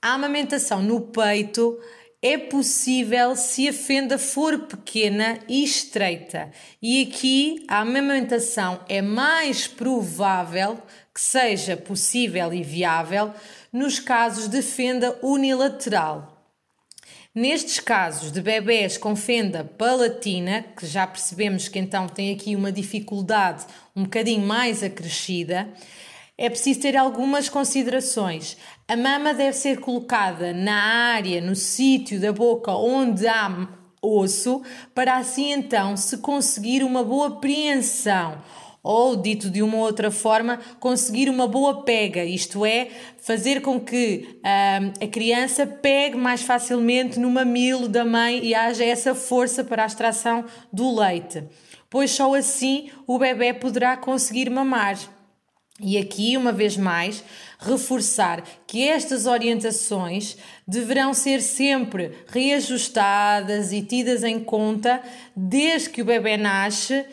[0.00, 1.78] a amamentação no peito
[2.24, 6.50] é possível se a fenda for pequena e estreita.
[6.80, 10.82] E aqui a amamentação é mais provável
[11.12, 13.30] que seja possível e viável
[13.70, 16.50] nos casos de fenda unilateral.
[17.34, 22.72] Nestes casos de bebés com fenda palatina, que já percebemos que então tem aqui uma
[22.72, 25.68] dificuldade um bocadinho mais acrescida,
[26.36, 28.56] é preciso ter algumas considerações.
[28.86, 33.66] A mama deve ser colocada na área, no sítio da boca onde há
[34.02, 34.62] osso,
[34.94, 38.42] para assim então se conseguir uma boa preensão
[38.82, 44.38] ou, dito de uma outra forma, conseguir uma boa pega, isto é, fazer com que
[44.40, 49.84] uh, a criança pegue mais facilmente no mamilo da mãe e haja essa força para
[49.84, 51.42] a extração do leite,
[51.88, 54.98] pois só assim o bebê poderá conseguir mamar.
[55.80, 57.24] E aqui, uma vez mais,
[57.64, 65.02] reforçar que estas orientações deverão ser sempre reajustadas e tidas em conta
[65.34, 67.04] desde que o bebê nasce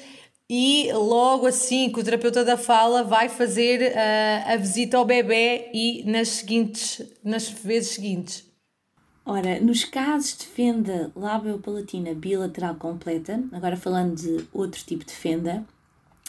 [0.49, 5.69] e logo assim que o terapeuta da fala vai fazer uh, a visita ao bebê
[5.73, 8.51] e nas seguintes nas vezes seguintes.
[9.25, 15.63] Ora, nos casos de fenda labiopalatina bilateral completa, agora falando de outro tipo de fenda,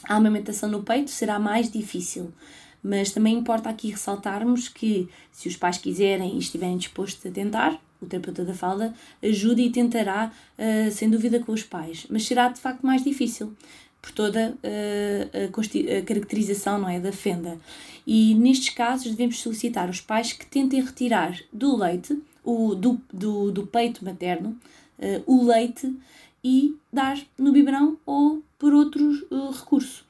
[0.05, 2.33] a amamentação no peito será mais difícil,
[2.83, 7.81] mas também importa aqui ressaltarmos que, se os pais quiserem e estiverem dispostos a tentar,
[8.01, 8.93] o terapeuta da falda
[9.23, 13.55] ajuda e tentará, uh, sem dúvida, com os pais, mas será de facto mais difícil
[14.03, 17.57] por toda uh, a, a, caracterização não é, da fenda.
[18.05, 23.53] E nestes casos devemos solicitar aos pais que tentem retirar do leite o, do, do,
[23.53, 24.59] do peito materno
[24.99, 25.95] uh, o leite
[26.43, 30.05] e dar no biberão ou por outro uh, recurso.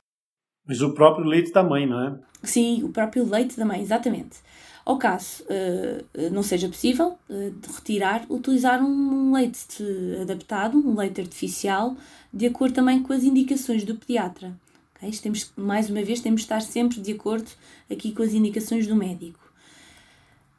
[0.66, 2.18] Mas o próprio leite da mãe, não é?
[2.42, 4.38] Sim, o próprio leite da mãe, exatamente.
[4.84, 9.82] Ao caso uh, não seja possível uh, retirar, utilizar um leite
[10.20, 11.96] adaptado, um leite artificial,
[12.32, 14.52] de acordo também com as indicações do pediatra.
[14.96, 15.10] Okay?
[15.12, 17.48] Temos, mais uma vez, temos de estar sempre de acordo
[17.90, 19.51] aqui com as indicações do médico.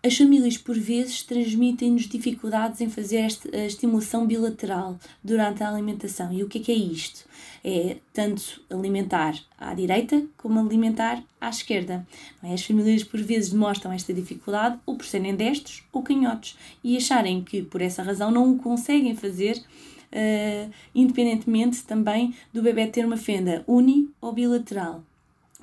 [0.05, 6.33] As famílias, por vezes, transmitem-nos dificuldades em fazer a estimulação bilateral durante a alimentação.
[6.33, 7.23] E o que é que é isto?
[7.63, 12.05] É tanto alimentar à direita como alimentar à esquerda.
[12.43, 12.53] É?
[12.53, 17.41] As famílias, por vezes, demonstram esta dificuldade ou por serem destros ou canhotos e acharem
[17.41, 19.63] que, por essa razão, não o conseguem fazer.
[20.11, 25.01] Uh, independentemente também do bebê ter uma fenda uni ou bilateral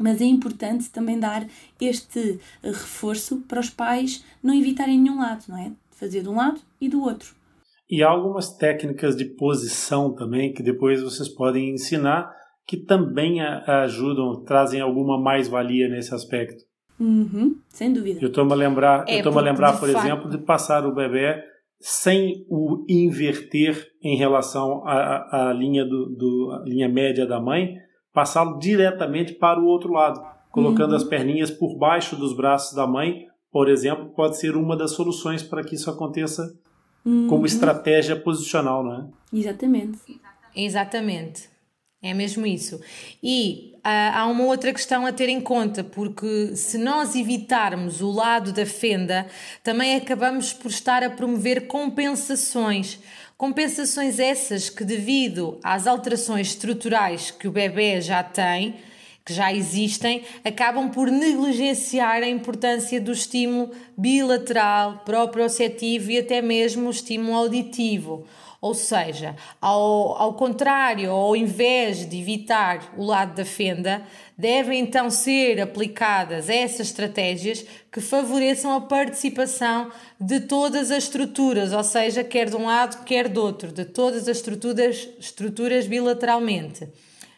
[0.00, 1.46] mas é importante também dar
[1.80, 5.72] este reforço para os pais não evitarem nenhum lado, não é?
[5.92, 7.34] Fazer de um lado e do outro.
[7.88, 12.32] E há algumas técnicas de posição também que depois vocês podem ensinar
[12.66, 16.62] que também ajudam, trazem alguma mais-valia nesse aspecto.
[17.00, 18.20] Uhum, sem dúvida.
[18.22, 20.06] Eu estou a lembrar, é, eu estou a lembrar, por fato...
[20.06, 21.42] exemplo, de passar o bebê
[21.80, 27.74] sem o inverter em relação à, à linha do, do à linha média da mãe,
[28.12, 30.20] passá-lo diretamente para o outro lado,
[30.50, 30.96] colocando uhum.
[30.96, 35.42] as perninhas por baixo dos braços da mãe, por exemplo, pode ser uma das soluções
[35.42, 36.54] para que isso aconteça
[37.04, 37.26] uhum.
[37.28, 39.06] como estratégia posicional, não é?
[39.32, 39.98] Exatamente.
[40.54, 41.50] Exatamente.
[42.02, 42.80] É mesmo isso.
[43.22, 48.10] E uh, há uma outra questão a ter em conta, porque se nós evitarmos o
[48.10, 49.26] lado da fenda,
[49.62, 52.98] também acabamos por estar a promover compensações
[53.40, 58.74] Compensações essas que, devido às alterações estruturais que o bebê já tem,
[59.24, 66.88] que já existem, acabam por negligenciar a importância do estímulo bilateral, proprioceptivo e até mesmo
[66.88, 68.26] o estímulo auditivo.
[68.60, 74.02] Ou seja, ao, ao contrário, ao invés de evitar o lado da fenda,
[74.36, 81.82] devem então ser aplicadas essas estratégias que favoreçam a participação de todas as estruturas, ou
[81.82, 86.86] seja, quer de um lado, quer do outro, de todas as estruturas, estruturas bilateralmente.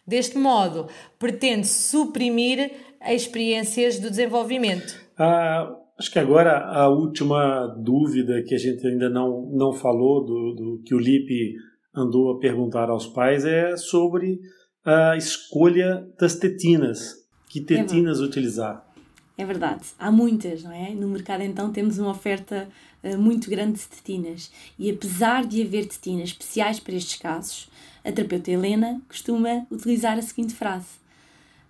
[0.05, 0.89] Deste modo,
[1.21, 5.01] pretende suprimir as experiências do desenvolvimento.
[5.17, 10.55] Ah, Acho que agora a última dúvida que a gente ainda não, não falou, do,
[10.55, 11.55] do que o Lipe
[11.95, 14.41] andou a perguntar aos pais, é sobre
[14.85, 17.23] a escolha das tetinas.
[17.49, 18.93] Que é tetinas é utilizar?
[19.37, 20.91] É verdade, há muitas, não é?
[20.91, 22.69] No mercado então temos uma oferta
[23.03, 27.69] uh, muito grande de tetinas e apesar de haver tetinas especiais para estes casos,
[28.05, 31.01] a terapeuta Helena costuma utilizar a seguinte frase: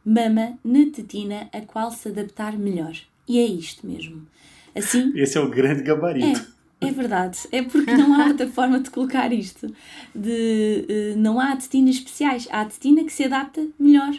[0.04, 2.96] Mama na tetina a qual se adaptar melhor.
[3.28, 4.26] E é isto mesmo.
[4.74, 6.40] Assim, Esse é o grande gabarito.
[6.80, 7.38] É, é verdade.
[7.52, 9.72] É porque não há outra forma de colocar isto.
[10.14, 12.48] De, uh, não há tetinas especiais.
[12.50, 14.12] Há tetina que se adapta melhor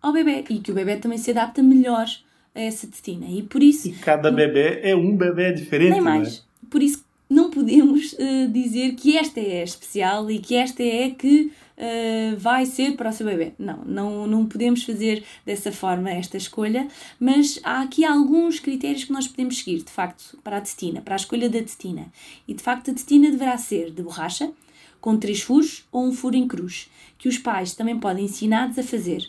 [0.00, 2.06] ao bebê e que o bebê também se adapta melhor
[2.54, 3.26] a essa tetina.
[3.28, 3.88] E por isso.
[3.88, 5.90] E cada bebê é um bebê diferente.
[5.90, 6.38] Nem mais.
[6.38, 6.66] É?
[6.70, 11.06] Por isso não podemos uh, dizer que esta é a especial e que esta é
[11.06, 13.52] a que uh, vai ser para o seu bebê.
[13.58, 16.88] Não, não, não podemos fazer dessa forma esta escolha,
[17.20, 21.14] mas há aqui alguns critérios que nós podemos seguir, de facto, para a tetina, para
[21.14, 22.06] a escolha da tetina.
[22.46, 24.50] E de facto a tetina deverá ser de borracha,
[25.00, 28.82] com três furos ou um furo em cruz, que os pais também podem ensinados a
[28.82, 29.24] fazer.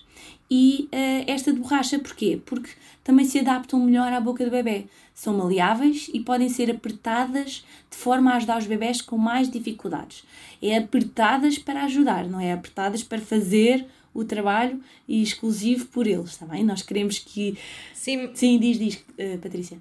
[0.50, 2.42] E uh, esta de borracha, porquê?
[2.46, 2.72] Porque
[3.04, 4.86] também se adaptam melhor à boca do bebê.
[5.18, 10.24] São maleáveis e podem ser apertadas de forma a ajudar os bebés com mais dificuldades.
[10.62, 16.30] É apertadas para ajudar, não é apertadas para fazer o trabalho e exclusivo por eles,
[16.30, 16.64] está bem?
[16.64, 17.58] Nós queremos que.
[17.96, 19.80] Sim, Sim diz, diz, uh, Patrícia.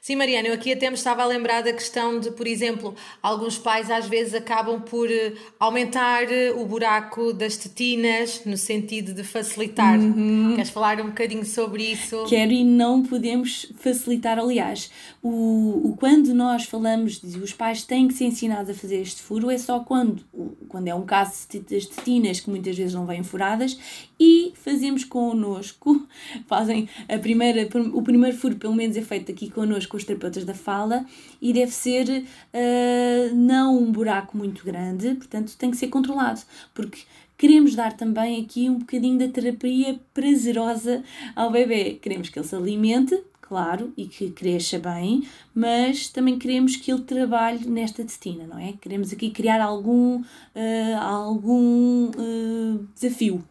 [0.00, 3.58] Sim, Mariana, eu aqui até me estava a lembrar da questão de, por exemplo, alguns
[3.58, 9.22] pais às vezes acabam por eh, aumentar eh, o buraco das tetinas no sentido de
[9.22, 9.98] facilitar.
[9.98, 10.54] Uhum.
[10.54, 12.24] Queres falar um bocadinho sobre isso?
[12.26, 14.38] Quero e não podemos facilitar.
[14.38, 14.90] Aliás,
[15.22, 19.20] o, o quando nós falamos de os pais têm que ser ensinados a fazer este
[19.20, 20.24] furo é só quando,
[20.66, 23.78] quando é um caso das tetinas que muitas vezes não vêm furadas
[24.20, 26.06] e fazemos connosco,
[26.46, 30.52] fazem a primeira, o primeiro furo pelo menos é feito aqui connosco, os terapeutas da
[30.52, 31.06] fala,
[31.40, 32.06] e deve ser
[32.52, 36.42] uh, não um buraco muito grande, portanto tem que ser controlado,
[36.74, 37.00] porque
[37.38, 41.02] queremos dar também aqui um bocadinho da terapia prazerosa
[41.34, 41.94] ao bebê.
[41.94, 47.00] Queremos que ele se alimente, claro, e que cresça bem, mas também queremos que ele
[47.00, 48.74] trabalhe nesta testina, não é?
[48.78, 53.42] Queremos aqui criar algum, uh, algum uh, desafio.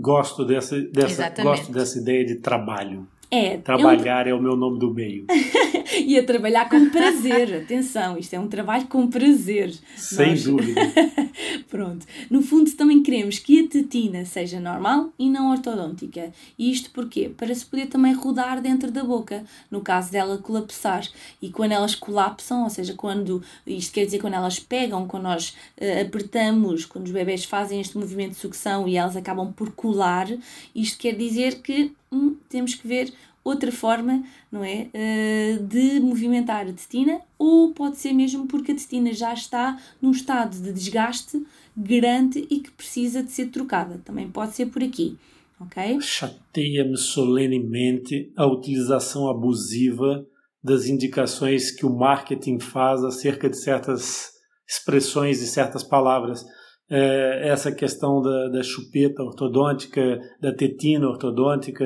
[0.00, 3.06] Gosto dessa, dessa, gosto dessa ideia de trabalho.
[3.30, 4.30] É, Trabalhar um...
[4.30, 5.26] é o meu nome do meio.
[6.00, 7.62] e a trabalhar com prazer.
[7.62, 9.74] Atenção, isto é um trabalho com prazer.
[9.96, 10.44] Sem Nós...
[10.44, 10.80] dúvida.
[11.68, 12.06] Pronto.
[12.30, 16.32] No fundo, também queremos que a tetina seja normal e não ortodôntica.
[16.58, 17.28] E isto porquê?
[17.28, 21.06] Para se poder também rodar dentro da boca, no caso dela colapsar.
[21.40, 25.56] E quando elas colapsam, ou seja, quando isto quer dizer quando elas pegam, quando nós
[25.80, 30.28] uh, apertamos, quando os bebés fazem este movimento de sucção e elas acabam por colar,
[30.74, 33.12] isto quer dizer que hum, temos que ver
[33.48, 38.74] outra forma, não é, uh, de movimentar a testina, ou pode ser mesmo porque a
[38.74, 41.44] testina já está num estado de desgaste
[41.76, 44.00] grande e que precisa de ser trocada.
[44.04, 45.16] Também pode ser por aqui,
[45.60, 46.00] ok?
[46.00, 50.26] Chateia-me solenemente a utilização abusiva
[50.62, 54.30] das indicações que o marketing faz acerca de certas
[54.68, 56.44] expressões e certas palavras.
[56.90, 61.84] É, essa questão da, da chupeta ortodôntica, da tetina ortodôntica,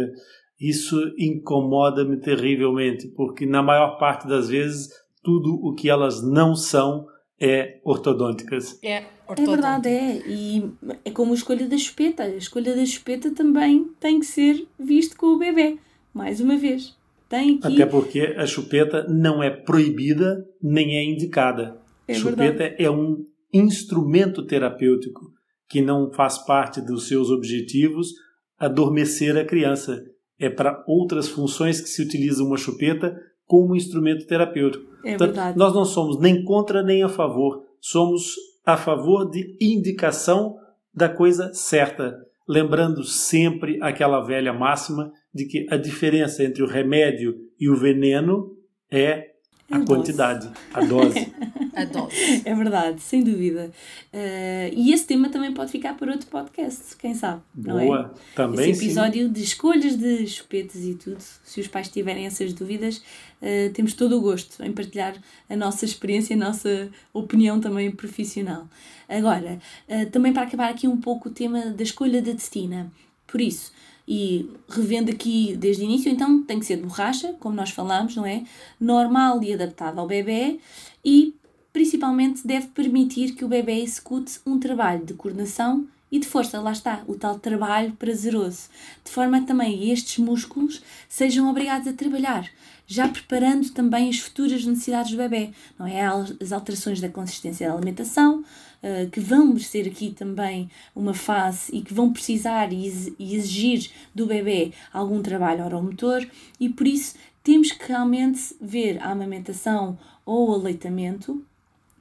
[0.62, 4.88] isso incomoda-me terrivelmente, porque na maior parte das vezes
[5.20, 7.06] tudo o que elas não são
[7.40, 8.78] é ortodônticas.
[8.80, 10.22] É, é verdade, é.
[10.24, 10.70] E
[11.04, 12.22] é como a escolha da chupeta.
[12.22, 15.78] A escolha da chupeta também tem que ser visto com o bebê.
[16.14, 16.96] Mais uma vez.
[17.28, 17.66] Tem que...
[17.66, 21.80] Até porque a chupeta não é proibida nem é indicada.
[22.06, 22.84] É chupeta verdade.
[22.84, 25.32] é um instrumento terapêutico
[25.68, 28.12] que não faz parte dos seus objetivos
[28.58, 30.00] adormecer a criança
[30.42, 33.16] é para outras funções que se utiliza uma chupeta
[33.46, 34.84] como instrumento terapêutico.
[35.04, 35.56] É verdade.
[35.56, 38.34] Nós não somos nem contra nem a favor, somos
[38.66, 40.56] a favor de indicação
[40.92, 42.18] da coisa certa,
[42.48, 48.50] lembrando sempre aquela velha máxima de que a diferença entre o remédio e o veneno
[48.90, 49.31] é
[49.72, 51.32] a, a quantidade, a dose.
[51.74, 52.42] a dose.
[52.44, 53.70] É verdade, sem dúvida.
[54.12, 57.42] Uh, e esse tema também pode ficar para outro podcast, quem sabe?
[57.54, 58.10] Boa, não é?
[58.34, 59.32] também Esse episódio sim.
[59.32, 64.18] de escolhas de chupetes e tudo, se os pais tiverem essas dúvidas, uh, temos todo
[64.18, 65.14] o gosto em partilhar
[65.48, 68.68] a nossa experiência, a nossa opinião também profissional.
[69.08, 69.58] Agora,
[69.88, 72.92] uh, também para acabar aqui um pouco o tema da escolha da destina.
[73.26, 73.72] Por isso,
[74.14, 78.14] e revendo aqui desde o início, então tem que ser de borracha, como nós falámos,
[78.14, 78.44] não é?
[78.78, 80.60] Normal e adaptado ao bebê
[81.02, 81.34] e
[81.72, 86.72] principalmente deve permitir que o bebê execute um trabalho de coordenação e de força, lá
[86.72, 88.68] está, o tal trabalho prazeroso,
[89.02, 92.50] de forma também estes músculos sejam obrigados a trabalhar,
[92.86, 96.02] já preparando também as futuras necessidades do bebê, não é?
[96.04, 98.40] As alterações da consistência da alimentação,
[98.82, 102.86] uh, que vão merecer aqui também uma fase e que vão precisar e
[103.18, 106.26] exigir do bebê algum trabalho oromotor
[106.60, 111.42] e por isso temos que realmente ver a amamentação ou o aleitamento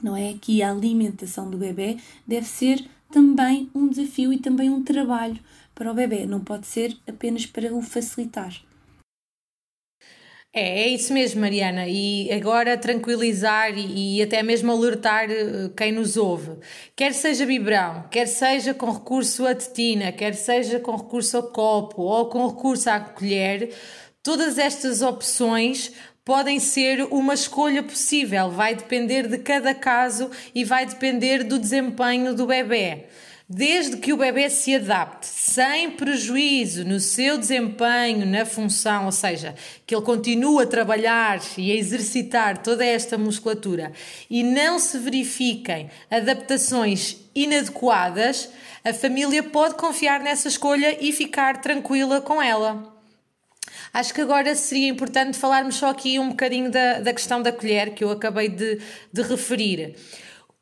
[0.01, 0.34] não é?
[0.34, 5.39] Que a alimentação do bebê deve ser também um desafio e também um trabalho
[5.76, 8.53] para o bebê, não pode ser apenas para o facilitar.
[10.53, 11.88] É, é isso mesmo, Mariana.
[11.88, 16.57] E agora tranquilizar e, e, até mesmo alertar eh, quem nos ouve.
[16.95, 22.01] Quer seja biberão, quer seja com recurso à tetina, quer seja com recurso ao copo
[22.01, 23.74] ou com recurso à colher,
[24.22, 25.93] todas estas opções
[26.24, 32.36] podem ser uma escolha possível, vai depender de cada caso e vai depender do desempenho
[32.36, 33.06] do bebê.
[33.54, 39.56] Desde que o bebê se adapte sem prejuízo no seu desempenho, na função, ou seja,
[39.86, 43.92] que ele continue a trabalhar e a exercitar toda esta musculatura
[44.30, 48.50] e não se verifiquem adaptações inadequadas,
[48.86, 53.01] a família pode confiar nessa escolha e ficar tranquila com ela.
[53.94, 57.94] Acho que agora seria importante falarmos só aqui um bocadinho da, da questão da colher
[57.94, 58.80] que eu acabei de,
[59.12, 59.96] de referir.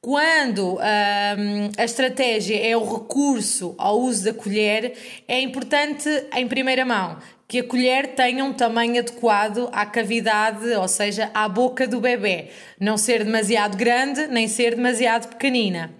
[0.01, 4.93] Quando hum, a estratégia é o recurso ao uso da colher,
[5.27, 7.17] é importante, em primeira mão,
[7.47, 12.49] que a colher tenha um tamanho adequado à cavidade, ou seja, à boca do bebê.
[12.79, 15.93] Não ser demasiado grande, nem ser demasiado pequenina.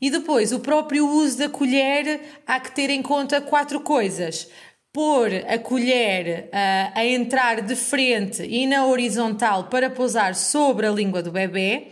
[0.00, 4.48] E depois, o próprio uso da colher, há que ter em conta quatro coisas
[4.92, 10.90] pôr a colher uh, a entrar de frente e na horizontal para pousar sobre a
[10.90, 11.88] língua do bebê.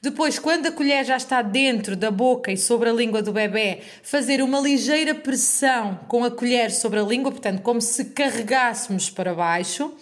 [0.00, 3.78] Depois, quando a colher já está dentro da boca e sobre a língua do bebê,
[4.02, 9.32] fazer uma ligeira pressão com a colher sobre a língua, portanto, como se carregássemos para
[9.32, 9.94] baixo,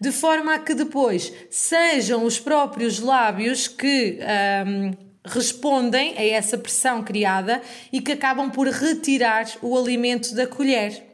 [0.00, 4.18] de forma a que depois sejam os próprios lábios que.
[4.66, 7.60] Um, respondem a essa pressão criada
[7.92, 11.09] e que acabam por retirar o alimento da colher.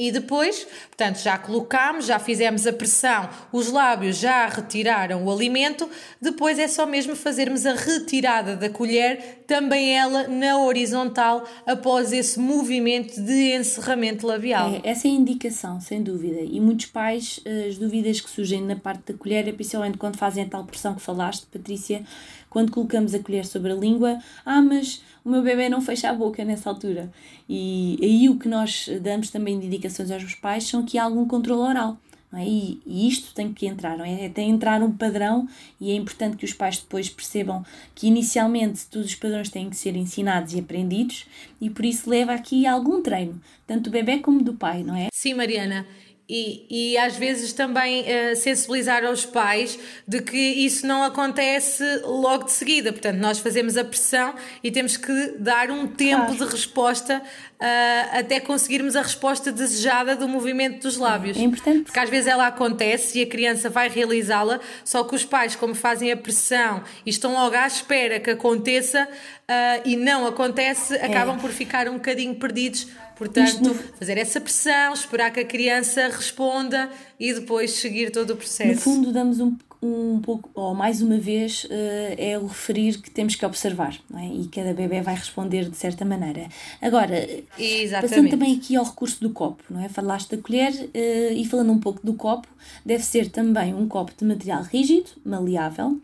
[0.00, 5.86] E depois, portanto, já colocamos, já fizemos a pressão, os lábios já retiraram o alimento,
[6.18, 12.40] depois é só mesmo fazermos a retirada da colher, também ela na horizontal, após esse
[12.40, 14.80] movimento de encerramento labial.
[14.82, 16.40] É, essa é a indicação, sem dúvida.
[16.40, 17.38] E muitos pais,
[17.68, 20.94] as dúvidas que surgem na parte da colher, é principalmente quando fazem a tal pressão
[20.94, 22.02] que falaste, Patrícia,
[22.48, 26.14] quando colocamos a colher sobre a língua, ah, mas o meu bebê não fecha a
[26.14, 27.10] boca nessa altura.
[27.48, 31.26] E aí o que nós damos também de indicações aos pais são que há algum
[31.26, 31.98] controle oral.
[32.32, 32.46] É?
[32.46, 34.28] E, e, isto tem que entrar, não é?
[34.28, 35.48] Tem que entrar um padrão
[35.80, 39.76] e é importante que os pais depois percebam que inicialmente todos os padrões têm que
[39.76, 41.26] ser ensinados e aprendidos
[41.60, 45.08] e por isso leva aqui algum treino, tanto do bebê como do pai, não é?
[45.12, 45.84] Sim, Mariana.
[46.32, 49.76] E, e às vezes também uh, sensibilizar aos pais
[50.06, 52.92] de que isso não acontece logo de seguida.
[52.92, 56.44] Portanto, nós fazemos a pressão e temos que dar um tempo claro.
[56.44, 57.20] de resposta
[57.60, 61.36] uh, até conseguirmos a resposta desejada do movimento dos lábios.
[61.36, 61.82] É importante.
[61.82, 65.74] Porque às vezes ela acontece e a criança vai realizá-la, só que os pais, como
[65.74, 71.06] fazem a pressão e estão logo à espera que aconteça uh, e não acontece, é.
[71.06, 72.86] acabam por ficar um bocadinho perdidos
[73.20, 73.74] Portanto, no...
[73.74, 78.88] fazer essa pressão, esperar que a criança responda e depois seguir todo o processo.
[78.88, 81.68] No fundo, damos um, um pouco, ou mais uma vez, uh,
[82.16, 84.24] é o referir que temos que observar, é?
[84.24, 86.48] E cada bebê vai responder de certa maneira.
[86.80, 88.08] Agora, Exatamente.
[88.08, 89.90] passando também aqui ao recurso do copo, não é?
[89.90, 92.48] Falaste da colher uh, e falando um pouco do copo,
[92.86, 96.00] deve ser também um copo de material rígido, maleável,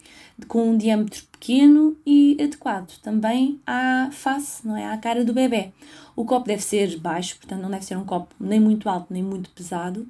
[0.49, 4.85] com um diâmetro pequeno e adequado também à face, não é?
[4.85, 5.73] À cara do bebê.
[6.17, 9.23] O copo deve ser baixo, portanto não deve ser um copo nem muito alto nem
[9.23, 10.07] muito pesado,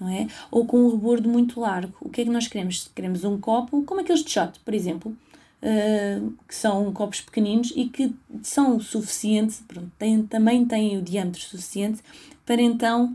[0.00, 0.26] não é?
[0.50, 1.94] Ou com um rebordo muito largo.
[2.00, 2.90] O que é que nós queremos?
[2.94, 5.14] Queremos um copo como aqueles de shot, por exemplo,
[5.62, 11.40] uh, que são copos pequeninos e que são suficientes, pronto, têm, também têm o diâmetro
[11.40, 12.00] suficiente
[12.46, 13.14] para então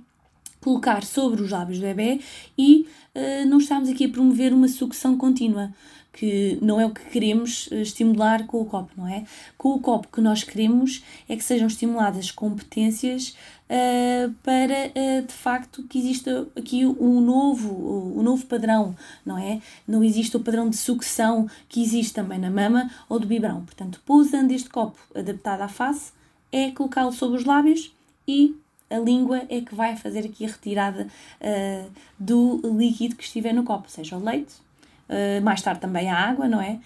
[0.62, 2.20] colocar sobre os lábios do bebê
[2.58, 5.74] e uh, não estamos aqui a promover uma sucção contínua
[6.16, 9.26] que não é o que queremos eh, estimular com o copo, não é?
[9.57, 13.36] Com o copo que nós queremos é que sejam estimuladas competências
[13.70, 18.95] uh, para uh, de facto que exista aqui um novo, um novo padrão,
[19.26, 19.61] não é?
[19.86, 23.66] Não existe o padrão de sucção que existe também na mama ou do biberão.
[23.66, 26.13] Portanto, pousando este copo adaptado à face,
[26.49, 27.93] é colocá-lo sobre os lábios
[28.26, 28.55] e
[28.89, 31.09] a língua é que vai fazer aqui a retirada
[31.41, 34.63] uh, do líquido que estiver no copo, seja o leite
[35.10, 36.80] uh, mais tarde também a água, não é?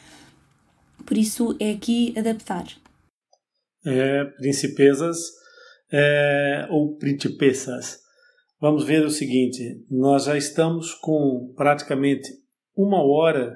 [1.05, 2.65] Por isso é aqui adaptar.
[3.85, 5.17] É, principesas
[5.91, 7.99] é, ou principessas.
[8.59, 12.29] Vamos ver o seguinte: nós já estamos com praticamente
[12.75, 13.55] uma hora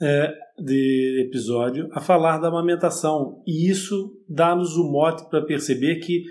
[0.00, 6.24] é, de episódio a falar da amamentação, e isso dá-nos o mote para perceber que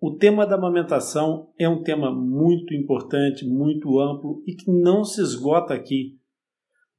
[0.00, 5.20] o tema da amamentação é um tema muito importante, muito amplo e que não se
[5.20, 6.18] esgota aqui.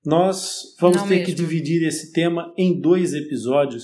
[0.07, 1.25] Nós vamos Não ter mesmo.
[1.25, 3.83] que dividir esse tema em dois episódios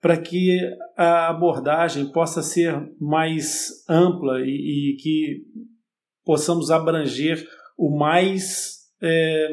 [0.00, 0.58] para que
[0.96, 5.42] a abordagem possa ser mais ampla e, e que
[6.24, 9.50] possamos abranger o mais é,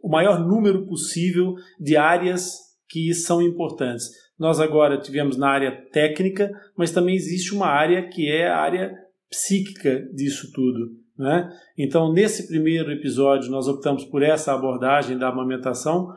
[0.00, 2.56] o maior número possível de áreas
[2.88, 4.08] que são importantes.
[4.38, 8.94] Nós agora tivemos na área técnica, mas também existe uma área que é a área
[9.28, 10.90] psíquica disso tudo.
[11.18, 11.50] Né?
[11.76, 16.08] Então, nesse primeiro episódio, nós optamos por essa abordagem da amamentação,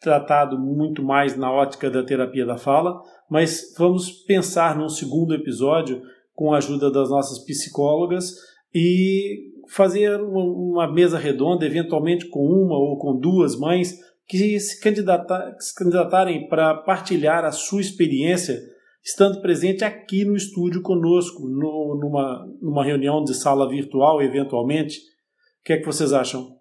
[0.00, 6.00] tratado muito mais na ótica da terapia da fala, mas vamos pensar num segundo episódio
[6.34, 8.32] com a ajuda das nossas psicólogas
[8.74, 13.94] e fazer uma mesa redonda, eventualmente com uma ou com duas mães
[14.26, 18.58] que se, se candidatarem para partilhar a sua experiência
[19.02, 24.98] estando presente aqui no estúdio conosco, no, numa, numa reunião de sala virtual, eventualmente.
[24.98, 26.56] O que é que vocês acham?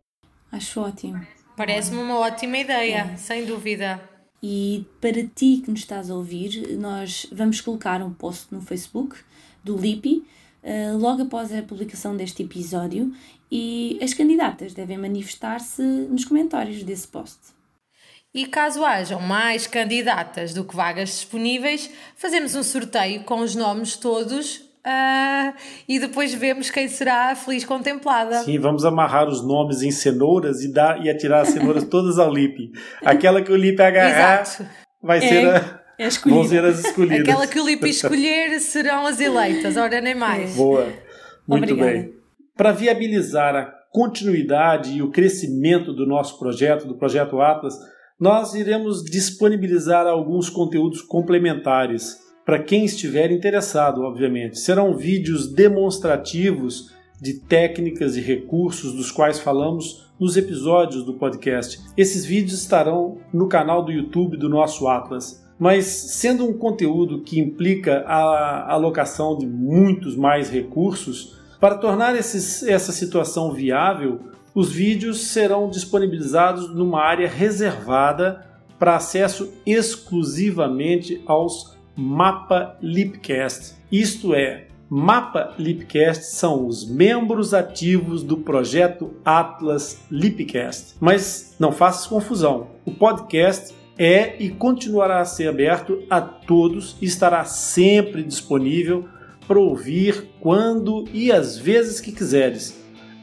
[0.52, 1.20] Acho ótimo.
[1.56, 3.18] Parece-me uma ótima ideia, é.
[3.18, 4.02] sem dúvida.
[4.42, 9.18] E para ti que nos estás a ouvir, nós vamos colocar um post no Facebook
[9.64, 10.24] do LIPI
[10.64, 13.12] uh, logo após a publicação deste episódio
[13.52, 17.59] e as candidatas devem manifestar-se nos comentários desse post.
[18.34, 23.96] E caso hajam mais candidatas do que vagas disponíveis, fazemos um sorteio com os nomes
[23.98, 25.54] todos uh,
[25.88, 28.44] e depois vemos quem será a feliz contemplada.
[28.44, 32.32] Sim, vamos amarrar os nomes em cenouras e, dar, e atirar as cenouras todas ao
[32.32, 32.72] Lipe.
[33.04, 34.42] Aquela que o Lipe agarrar.
[34.44, 34.70] Exato.
[35.02, 36.40] vai É, ser a, é escolhida.
[36.40, 37.22] vão ser as escolhidas.
[37.22, 40.56] Aquela que o Lipe escolher serão as eleitas, ora nem mais.
[40.56, 40.88] Boa.
[41.48, 41.92] Muito Obrigada.
[41.92, 42.14] bem.
[42.56, 47.74] Para viabilizar a continuidade e o crescimento do nosso projeto, do projeto Atlas,
[48.20, 54.60] nós iremos disponibilizar alguns conteúdos complementares para quem estiver interessado, obviamente.
[54.60, 56.92] Serão vídeos demonstrativos
[57.22, 61.80] de técnicas e recursos dos quais falamos nos episódios do podcast.
[61.96, 65.46] Esses vídeos estarão no canal do YouTube do nosso Atlas.
[65.58, 72.64] Mas sendo um conteúdo que implica a alocação de muitos mais recursos, para tornar esses,
[72.64, 74.22] essa situação viável,
[74.54, 78.46] os vídeos serão disponibilizados numa área reservada
[78.78, 83.76] para acesso exclusivamente aos Mapa Lipcast.
[83.92, 90.96] Isto é, Mapa Lipcast são os membros ativos do projeto Atlas Lipcast.
[91.00, 97.06] Mas não faças confusão, o podcast é e continuará a ser aberto a todos e
[97.06, 99.10] estará sempre disponível
[99.46, 102.79] para ouvir quando e as vezes que quiseres.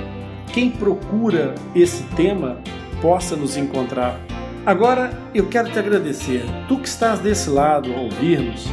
[0.51, 2.59] quem procura esse tema
[3.01, 4.19] possa nos encontrar.
[4.65, 8.67] Agora eu quero te agradecer, tu que estás desse lado a ouvir-nos.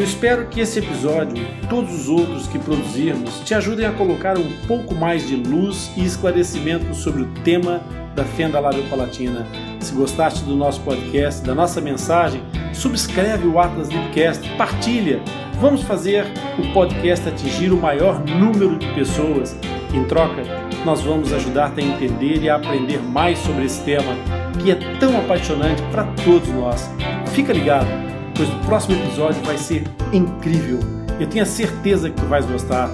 [0.00, 4.38] Eu espero que esse episódio e todos os outros que produzirmos te ajudem a colocar
[4.38, 7.82] um pouco mais de luz e esclarecimento sobre o tema
[8.14, 9.46] da fenda labiopalatina.
[9.78, 12.42] Se gostaste do nosso podcast, da nossa mensagem,
[12.72, 15.20] subscreve o Atlas Lipcast, partilha.
[15.60, 16.24] Vamos fazer
[16.58, 19.54] o podcast atingir o maior número de pessoas.
[19.92, 20.42] Em troca,
[20.82, 24.14] nós vamos ajudar-te a entender e a aprender mais sobre esse tema
[24.62, 26.90] que é tão apaixonante para todos nós.
[27.34, 30.78] Fica ligado, pois o próximo episódio vai ser incrível.
[31.18, 32.88] Eu tenho a certeza que tu vais gostar.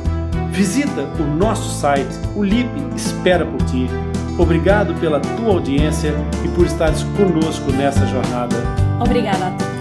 [0.51, 3.87] Visita o nosso site, o LIP espera por ti.
[4.39, 6.15] Obrigado pela tua audiência
[6.45, 8.57] e por estares conosco nessa jornada.
[9.01, 9.76] Obrigada a todos.